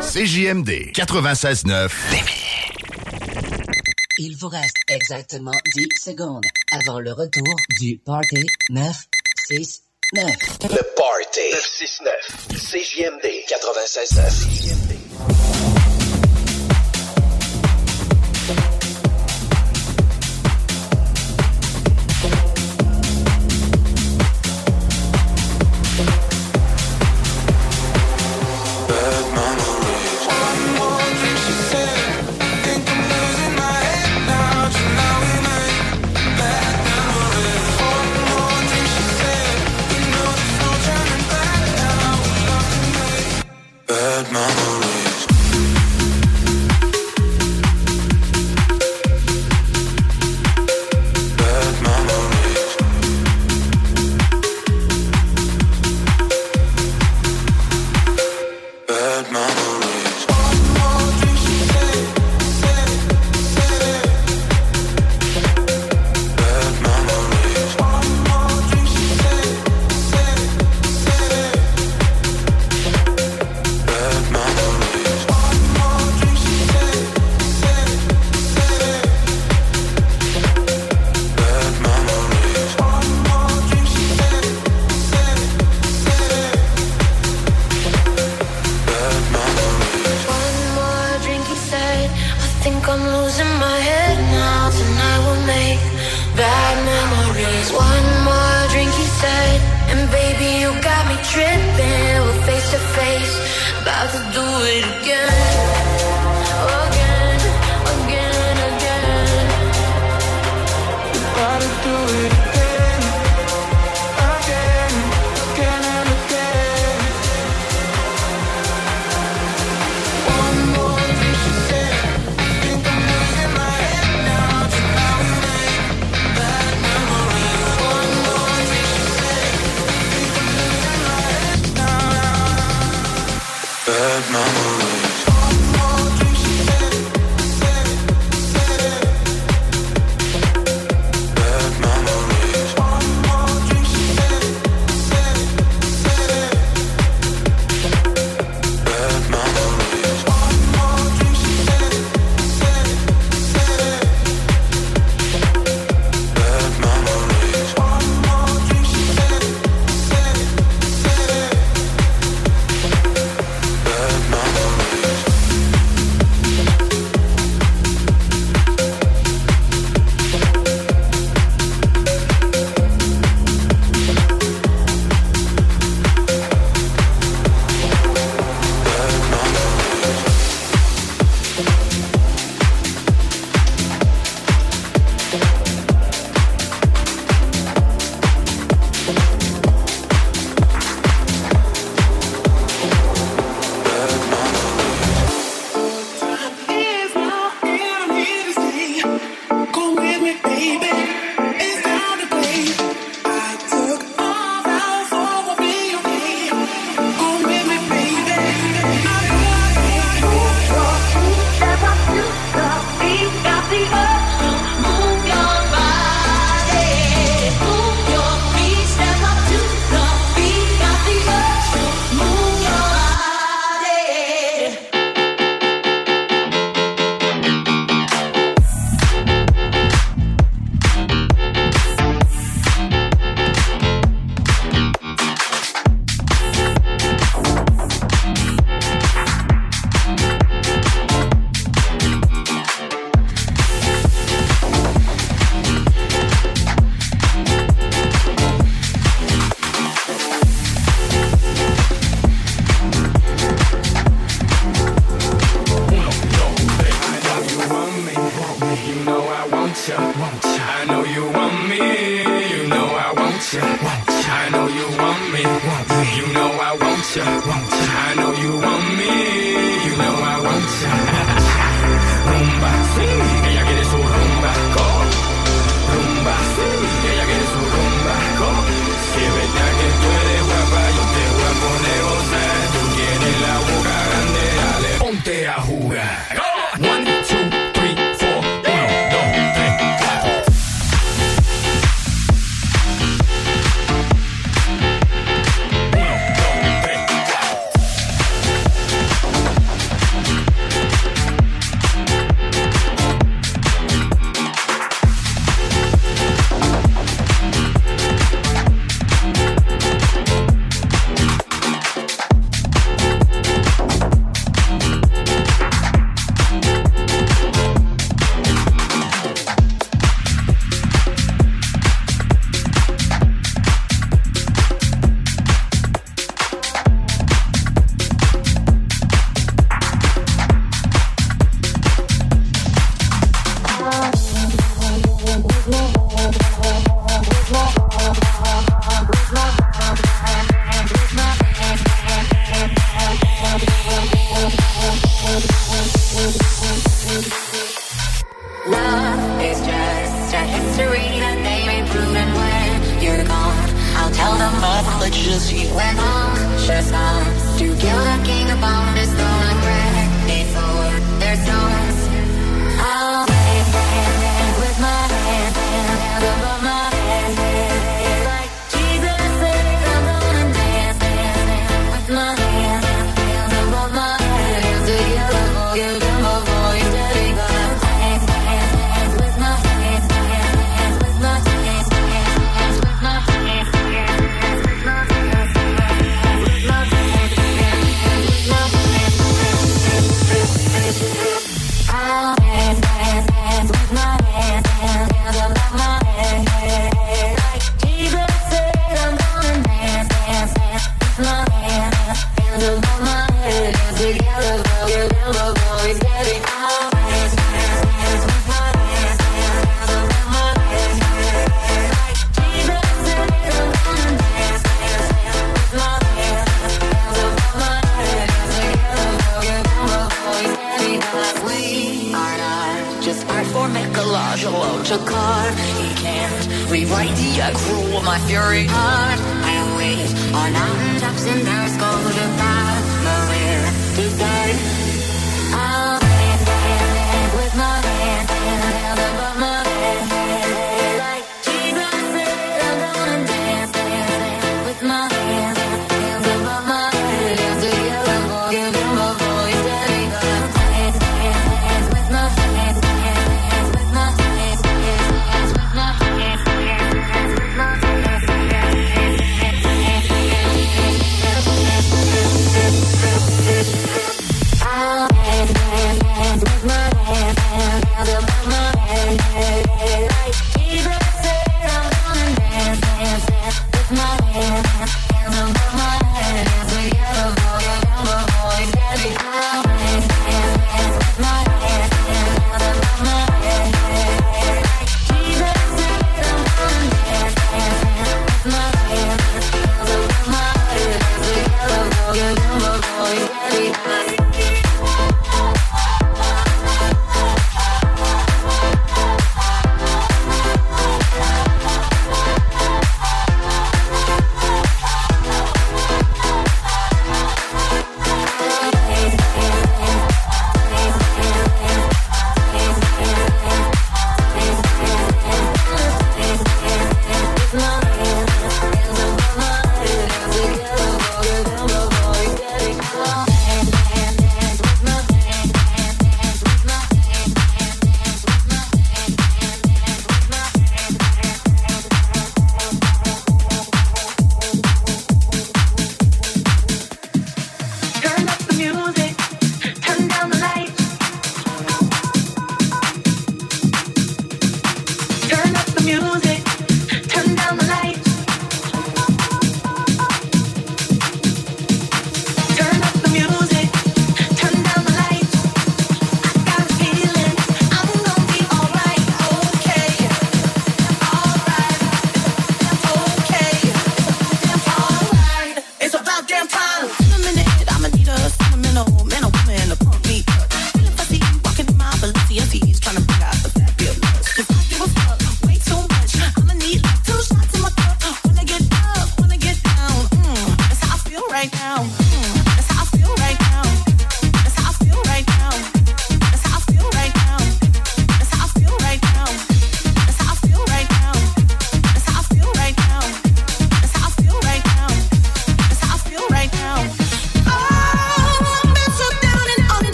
CJMD 0.00 0.92
96.9. 0.94 1.90
Il 4.18 4.36
vous 4.36 4.48
reste 4.48 4.76
exactement 4.88 5.52
10 5.76 5.86
secondes 6.04 6.44
avant 6.72 6.98
le 6.98 7.12
retour 7.12 7.54
du 7.80 7.98
Party 7.98 8.44
969. 10.14 10.72
Le 10.72 10.82
Party 10.96 11.50
969. 11.52 12.48
CJMD 12.56 13.44
96.9. 13.46 15.77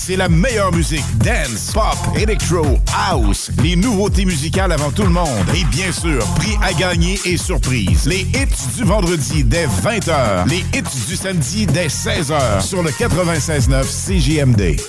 c'est 0.00 0.16
la 0.16 0.28
meilleure 0.28 0.72
musique. 0.72 1.04
Dance, 1.18 1.72
pop, 1.74 1.96
electro, 2.16 2.78
house. 3.10 3.50
Les 3.62 3.76
nouveautés 3.76 4.24
musicales 4.24 4.72
avant 4.72 4.90
tout 4.90 5.02
le 5.02 5.10
monde. 5.10 5.28
Et 5.54 5.64
bien 5.64 5.92
sûr, 5.92 6.24
prix 6.36 6.56
à 6.62 6.72
gagner 6.72 7.20
et 7.26 7.36
surprise. 7.36 8.06
Les 8.06 8.20
hits 8.20 8.76
du 8.76 8.84
vendredi 8.84 9.44
dès 9.44 9.66
20h. 9.66 10.48
Les 10.48 10.64
hits 10.74 11.06
du 11.06 11.16
samedi 11.16 11.66
dès 11.66 11.88
16h 11.88 12.62
sur 12.62 12.82
le 12.82 12.90
96.9 12.90 13.84
CJMD. 13.84 14.80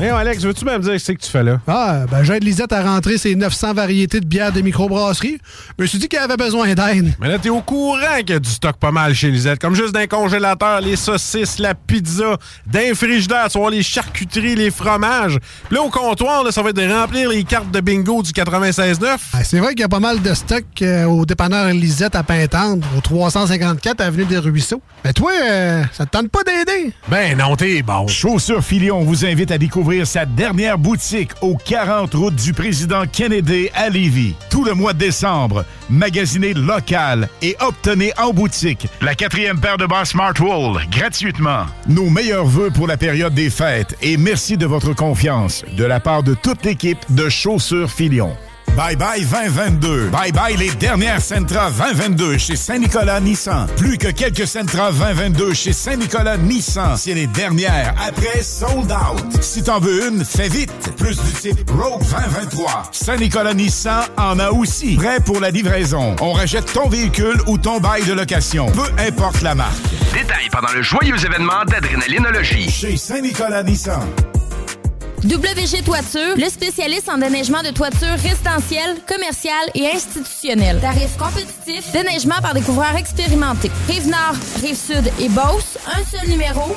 Hey, 0.00 0.08
Alex, 0.08 0.44
veux-tu 0.44 0.64
même 0.64 0.80
dire 0.80 0.98
ce 0.98 1.12
que 1.12 1.18
tu 1.18 1.30
fais 1.30 1.42
là? 1.42 1.60
Ah, 1.66 2.06
ben 2.10 2.22
j'aide 2.22 2.42
Lisette 2.42 2.72
à 2.72 2.82
rentrer 2.82 3.18
ses 3.18 3.34
900 3.34 3.74
variétés 3.74 4.20
de 4.20 4.24
bières 4.24 4.50
de 4.50 4.62
microbrasserie. 4.62 5.38
Je 5.80 5.84
me 5.84 5.88
suis 5.88 5.98
dit 5.98 6.08
qu'elle 6.08 6.20
avait 6.20 6.36
besoin 6.36 6.74
d'aide. 6.74 7.14
Mais 7.18 7.28
là, 7.28 7.38
t'es 7.38 7.48
au 7.48 7.62
courant 7.62 8.18
qu'il 8.18 8.28
y 8.28 8.32
a 8.34 8.38
du 8.38 8.50
stock 8.50 8.76
pas 8.76 8.90
mal 8.90 9.14
chez 9.14 9.30
Lisette. 9.30 9.58
Comme 9.58 9.74
juste 9.74 9.94
d'un 9.94 10.06
congélateur, 10.06 10.82
les 10.82 10.94
saucisses, 10.94 11.58
la 11.58 11.74
pizza, 11.74 12.36
d'un 12.66 12.94
frigidaire, 12.94 13.48
tu 13.48 13.58
vois, 13.58 13.70
les 13.70 13.82
charcuteries, 13.82 14.56
les 14.56 14.70
fromages. 14.70 15.38
Puis 15.68 15.76
là, 15.76 15.82
au 15.82 15.88
comptoir, 15.88 16.44
là, 16.44 16.52
ça 16.52 16.62
va 16.62 16.68
être 16.68 16.76
de 16.76 16.86
remplir 16.86 17.30
les 17.30 17.44
cartes 17.44 17.70
de 17.70 17.80
bingo 17.80 18.22
du 18.22 18.30
96.9. 18.32 19.16
Ah, 19.32 19.42
c'est 19.42 19.58
vrai 19.58 19.70
qu'il 19.70 19.80
y 19.80 19.84
a 19.84 19.88
pas 19.88 20.00
mal 20.00 20.20
de 20.20 20.34
stock 20.34 20.64
euh, 20.82 21.06
au 21.06 21.24
dépanneur 21.24 21.72
Lisette 21.72 22.14
à 22.14 22.24
Pintendre, 22.24 22.86
au 22.98 23.00
354 23.00 24.02
Avenue 24.02 24.26
des 24.26 24.36
Ruisseaux. 24.36 24.82
Mais 25.02 25.14
toi, 25.14 25.32
euh, 25.32 25.82
ça 25.94 26.04
te 26.04 26.10
tente 26.10 26.28
pas 26.28 26.42
d'aider? 26.42 26.92
Ben 27.08 27.38
non, 27.38 27.56
t'es 27.56 27.80
bon. 27.80 28.06
Chaussures 28.06 28.62
Filion 28.62 29.02
vous 29.02 29.24
invite 29.24 29.50
à 29.50 29.56
découvrir 29.56 30.06
sa 30.06 30.26
dernière 30.26 30.76
boutique 30.76 31.30
au 31.40 31.56
40 31.56 32.12
route 32.12 32.34
du 32.34 32.52
président 32.52 33.04
Kennedy 33.10 33.70
à 33.74 33.88
Lévis. 33.88 34.34
Tout 34.50 34.62
le 34.62 34.74
mois 34.74 34.92
de 34.92 34.98
décembre, 34.98 35.64
magasinez 35.88 36.54
local 36.54 37.28
et 37.42 37.56
obtenez 37.60 38.12
en 38.18 38.32
boutique 38.32 38.86
la 39.00 39.14
quatrième 39.14 39.60
paire 39.60 39.76
de 39.76 39.86
bas 39.86 40.04
Smart 40.04 40.34
Wool 40.40 40.80
gratuitement. 40.90 41.66
Nos 41.88 42.10
meilleurs 42.10 42.46
voeux 42.46 42.70
pour 42.70 42.86
la 42.86 42.96
période 42.96 43.34
des 43.34 43.50
fêtes 43.50 43.96
et 44.02 44.16
merci 44.16 44.56
de 44.56 44.66
votre 44.66 44.94
confiance 44.94 45.64
de 45.76 45.84
la 45.84 46.00
part 46.00 46.22
de 46.22 46.34
toute 46.34 46.64
l'équipe 46.64 46.98
de 47.10 47.28
Chaussures 47.28 47.90
Filion. 47.90 48.36
Bye 48.76 48.96
bye 48.96 49.24
2022. 49.24 50.10
Bye 50.10 50.32
bye 50.32 50.56
les 50.56 50.70
dernières 50.70 51.20
Sentra 51.20 51.70
2022 51.70 52.38
chez 52.38 52.56
Saint-Nicolas 52.56 53.20
Nissan. 53.20 53.66
Plus 53.76 53.98
que 53.98 54.08
quelques 54.08 54.46
Sentra 54.46 54.90
2022 54.92 55.52
chez 55.54 55.72
Saint-Nicolas 55.72 56.36
Nissan. 56.38 56.96
C'est 56.96 57.14
les 57.14 57.26
dernières. 57.26 57.94
Après, 58.06 58.42
sold 58.42 58.90
out. 58.90 59.42
Si 59.42 59.62
t'en 59.62 59.80
veux 59.80 60.08
une, 60.08 60.24
fais 60.24 60.48
vite. 60.48 60.72
Plus 60.96 61.16
du 61.20 61.32
type 61.32 61.70
Rogue 61.70 62.02
2023. 62.02 62.84
Saint-Nicolas 62.92 63.54
Nissan 63.54 64.04
en 64.16 64.38
a 64.38 64.50
aussi. 64.50 64.96
Prêt 64.96 65.20
pour 65.20 65.40
la 65.40 65.50
livraison. 65.50 66.16
On 66.20 66.32
rachète 66.32 66.72
ton 66.72 66.88
véhicule 66.88 67.40
ou 67.46 67.58
ton 67.58 67.80
bail 67.80 68.04
de 68.04 68.12
location. 68.12 68.66
Peu 68.70 68.88
importe 69.02 69.42
la 69.42 69.54
marque. 69.54 69.76
Détails 70.14 70.48
pendant 70.50 70.72
le 70.74 70.82
joyeux 70.82 71.16
événement 71.22 71.64
d'adrénalinologie. 71.66 72.70
Chez 72.70 72.96
Saint-Nicolas 72.96 73.62
Nissan. 73.62 74.00
WG 75.22 75.82
Toiture, 75.84 76.36
le 76.36 76.48
spécialiste 76.48 77.08
en 77.10 77.18
déneigement 77.18 77.62
de 77.62 77.68
toiture 77.70 78.16
résidentielle, 78.22 78.96
commerciale 79.06 79.70
et 79.74 79.86
institutionnelle. 79.86 80.80
Tarifs 80.80 81.18
compétitifs, 81.18 81.92
déneigement 81.92 82.40
par 82.40 82.54
des 82.54 82.62
couvreurs 82.62 82.96
expérimentés. 82.96 83.70
Rive-Nord, 83.86 84.34
Rive-Sud 84.62 85.12
et 85.20 85.28
Beauce, 85.28 85.76
un 85.86 86.02
seul 86.04 86.26
numéro, 86.28 86.74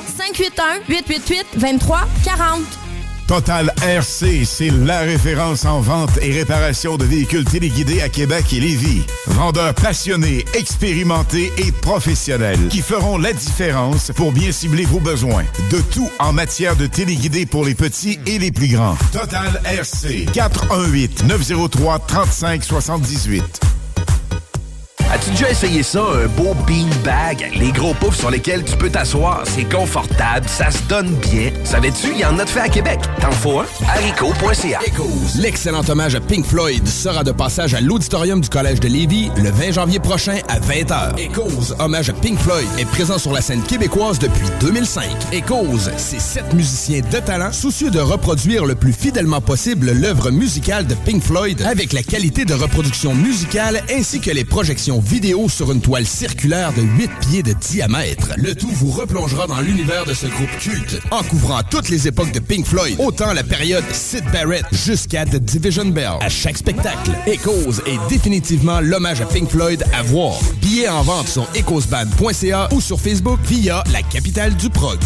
581-888-2340. 0.88 2.83
Total 3.26 3.72
RC, 3.82 4.44
c'est 4.44 4.70
la 4.70 5.00
référence 5.00 5.64
en 5.64 5.80
vente 5.80 6.18
et 6.20 6.30
réparation 6.32 6.98
de 6.98 7.04
véhicules 7.04 7.44
téléguidés 7.44 8.02
à 8.02 8.10
Québec 8.10 8.44
et 8.52 8.60
Lévis. 8.60 9.02
Vendeurs 9.28 9.74
passionnés, 9.74 10.44
expérimentés 10.54 11.50
et 11.56 11.72
professionnels 11.72 12.68
qui 12.68 12.82
feront 12.82 13.16
la 13.16 13.32
différence 13.32 14.12
pour 14.14 14.32
bien 14.32 14.52
cibler 14.52 14.84
vos 14.84 15.00
besoins. 15.00 15.44
De 15.70 15.80
tout 15.80 16.10
en 16.18 16.34
matière 16.34 16.76
de 16.76 16.86
téléguidés 16.86 17.46
pour 17.46 17.64
les 17.64 17.74
petits 17.74 18.18
et 18.26 18.38
les 18.38 18.52
plus 18.52 18.68
grands. 18.68 18.96
Total 19.10 19.60
RC, 19.64 20.26
418 20.32 21.24
903 21.24 21.98
3578. 22.00 23.60
As-tu 25.14 25.30
déjà 25.30 25.48
essayé 25.48 25.84
ça, 25.84 26.00
un 26.00 26.26
beau 26.26 26.54
bean 26.66 26.88
bag? 27.04 27.48
Les 27.54 27.70
gros 27.70 27.94
poufs 27.94 28.16
sur 28.16 28.32
lesquels 28.32 28.64
tu 28.64 28.76
peux 28.76 28.90
t'asseoir, 28.90 29.44
c'est 29.44 29.62
confortable, 29.62 30.48
ça 30.48 30.72
se 30.72 30.82
donne 30.88 31.14
bien. 31.30 31.52
Savais-tu, 31.62 32.08
il 32.14 32.18
y 32.18 32.24
en 32.24 32.36
a 32.40 32.44
de 32.44 32.50
fait 32.50 32.58
à 32.58 32.68
Québec. 32.68 32.98
T'en 33.20 33.30
faut 33.30 33.60
un? 33.60 33.66
haricot.ca. 33.86 34.80
L'excellent 35.38 35.82
hommage 35.88 36.16
à 36.16 36.20
Pink 36.20 36.44
Floyd 36.44 36.88
sera 36.88 37.22
de 37.22 37.30
passage 37.30 37.74
à 37.74 37.80
l'auditorium 37.80 38.40
du 38.40 38.48
Collège 38.48 38.80
de 38.80 38.88
Lévis 38.88 39.30
le 39.36 39.52
20 39.52 39.70
janvier 39.74 40.00
prochain 40.00 40.38
à 40.48 40.58
20h. 40.58 41.16
Echoes, 41.16 41.76
hommage 41.78 42.10
à 42.10 42.12
Pink 42.12 42.36
Floyd, 42.40 42.66
est 42.76 42.84
présent 42.84 43.18
sur 43.18 43.32
la 43.32 43.40
scène 43.40 43.62
québécoise 43.62 44.18
depuis 44.18 44.48
2005. 44.62 45.04
Echoes, 45.30 45.90
c'est 45.96 46.20
sept 46.20 46.52
musiciens 46.54 47.02
de 47.08 47.20
talent 47.20 47.52
soucieux 47.52 47.92
de 47.92 48.00
reproduire 48.00 48.66
le 48.66 48.74
plus 48.74 48.92
fidèlement 48.92 49.40
possible 49.40 49.92
l'œuvre 49.92 50.32
musicale 50.32 50.88
de 50.88 50.96
Pink 50.96 51.22
Floyd 51.22 51.62
avec 51.62 51.92
la 51.92 52.02
qualité 52.02 52.44
de 52.44 52.54
reproduction 52.54 53.14
musicale 53.14 53.80
ainsi 53.88 54.18
que 54.18 54.32
les 54.32 54.44
projections 54.44 55.03
vidéo 55.04 55.48
sur 55.48 55.70
une 55.70 55.80
toile 55.80 56.06
circulaire 56.06 56.72
de 56.72 56.82
8 56.82 57.10
pieds 57.20 57.42
de 57.42 57.52
diamètre. 57.52 58.32
Le 58.36 58.54
tout 58.54 58.70
vous 58.70 58.90
replongera 58.90 59.46
dans 59.46 59.60
l'univers 59.60 60.04
de 60.04 60.14
ce 60.14 60.26
groupe 60.26 60.50
culte 60.58 61.00
en 61.10 61.22
couvrant 61.22 61.60
toutes 61.70 61.88
les 61.88 62.08
époques 62.08 62.32
de 62.32 62.40
Pink 62.40 62.66
Floyd, 62.66 62.96
autant 62.98 63.32
la 63.32 63.42
période 63.42 63.84
Sid 63.92 64.24
Barrett 64.32 64.64
jusqu'à 64.72 65.24
The 65.24 65.36
Division 65.36 65.86
Bell. 65.86 66.18
À 66.20 66.28
chaque 66.28 66.58
spectacle, 66.58 67.10
Echoes 67.26 67.80
est 67.86 67.98
définitivement 68.08 68.80
l'hommage 68.80 69.20
à 69.20 69.26
Pink 69.26 69.50
Floyd 69.50 69.84
à 69.92 70.02
voir. 70.02 70.38
Billets 70.60 70.88
en 70.88 71.02
vente 71.02 71.28
sur 71.28 71.46
echoesband.ca 71.54 72.68
ou 72.72 72.80
sur 72.80 73.00
Facebook 73.00 73.40
via 73.44 73.84
la 73.92 74.02
capitale 74.02 74.54
du 74.56 74.70
prog. 74.70 74.98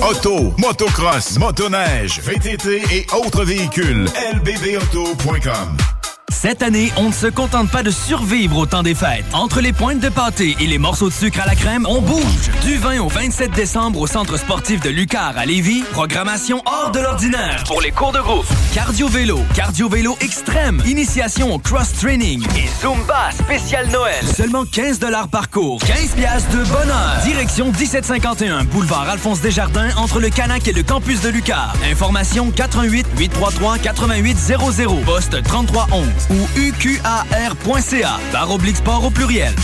Auto, 0.00 0.54
motocross, 0.58 1.38
motoneige, 1.38 2.20
VTT 2.20 2.82
et 2.92 3.06
autres 3.12 3.44
véhicules. 3.44 4.06
lbbauto.com 4.34 5.97
Cette 6.30 6.62
année, 6.62 6.92
on 6.96 7.08
ne 7.08 7.12
se 7.12 7.26
contente 7.26 7.70
pas 7.70 7.82
de 7.82 7.90
survivre 7.90 8.58
au 8.58 8.66
temps 8.66 8.82
des 8.82 8.94
fêtes. 8.94 9.24
Entre 9.32 9.60
les 9.60 9.72
pointes 9.72 10.00
de 10.00 10.08
pâté 10.08 10.56
et 10.60 10.66
les 10.66 10.78
morceaux 10.78 11.08
de 11.08 11.14
sucre 11.14 11.40
à 11.40 11.46
la 11.46 11.54
crème, 11.54 11.86
on 11.88 12.02
bouge. 12.02 12.50
Du 12.64 12.76
20 12.76 13.00
au 13.00 13.08
27 13.08 13.50
décembre 13.52 14.00
au 14.00 14.06
Centre 14.06 14.36
sportif 14.36 14.80
de 14.80 14.90
Lucar 14.90 15.36
à 15.36 15.46
Lévis, 15.46 15.82
programmation 15.90 16.62
hors 16.66 16.90
de 16.92 17.00
l'ordinaire 17.00 17.64
pour 17.66 17.80
les 17.80 17.90
cours 17.90 18.12
de 18.12 18.20
groupe. 18.20 18.46
Cardio-vélo, 18.74 19.40
cardio-vélo 19.54 20.16
extrême, 20.20 20.82
initiation 20.86 21.54
au 21.54 21.58
cross-training 21.58 22.44
et 22.56 22.68
Zumba 22.82 23.30
spécial 23.32 23.88
Noël. 23.88 24.24
Seulement 24.26 24.64
15 24.64 25.00
par 25.32 25.50
cours, 25.50 25.80
15 25.80 26.14
piastres 26.14 26.50
de 26.50 26.64
bonheur. 26.64 27.16
Direction 27.24 27.72
1751, 27.72 28.64
boulevard 28.64 29.08
Alphonse 29.08 29.40
Desjardins, 29.40 29.90
entre 29.96 30.20
le 30.20 30.28
Canac 30.28 30.68
et 30.68 30.72
le 30.72 30.82
campus 30.82 31.22
de 31.22 31.30
Lucar. 31.30 31.74
Information 31.90 32.50
88 32.50 33.06
833 33.16 33.78
8800, 33.78 35.02
poste 35.04 35.42
3311 35.42 36.17
ou 36.30 36.48
uqar.ca, 36.58 38.20
barre 38.32 38.50
oblique 38.50 38.76
sport 38.76 39.04
au 39.04 39.10
pluriel. 39.10 39.54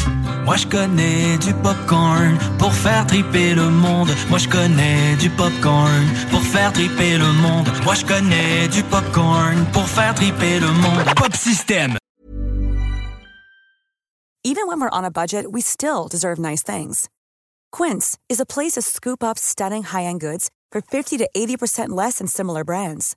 Moi 0.45 0.57
je 0.57 0.67
connais 0.67 1.39
du 1.39 1.55
popcorn 1.55 2.39
pour 2.59 2.73
faire 2.73 3.07
triper 3.07 3.55
le 3.55 3.71
monde. 3.71 4.11
Moi 4.29 4.39
je 4.39 4.49
connais 4.49 5.17
du 5.17 5.31
popcorn 5.31 6.07
pour 6.31 6.43
faire 6.43 6.73
triper 6.73 7.17
le 7.17 7.33
monde. 7.33 7.69
Moi 7.85 7.95
je 7.95 8.05
connais 8.05 8.69
du 8.69 8.83
popcorn 8.83 9.65
pour 9.73 9.89
faire 9.89 10.15
triper 10.15 10.61
le 10.61 10.67
monde. 10.67 11.05
Pop 11.17 11.35
System. 11.35 11.97
Even 14.47 14.67
when 14.67 14.79
we're 14.79 14.91
on 14.93 15.05
a 15.05 15.11
budget, 15.11 15.51
we 15.53 15.63
still 15.63 16.07
deserve 16.07 16.39
nice 16.39 16.63
things. 16.63 17.09
Quince 17.73 18.19
is 18.29 18.39
a 18.39 18.45
place 18.45 18.73
to 18.73 18.83
scoop 18.83 19.25
up 19.25 19.39
stunning 19.39 19.85
high-end 19.85 20.21
goods 20.21 20.51
for 20.71 20.83
50 20.83 21.17
to 21.17 21.29
80% 21.35 21.89
less 21.89 22.19
than 22.19 22.27
similar 22.27 22.63
brands. 22.63 23.17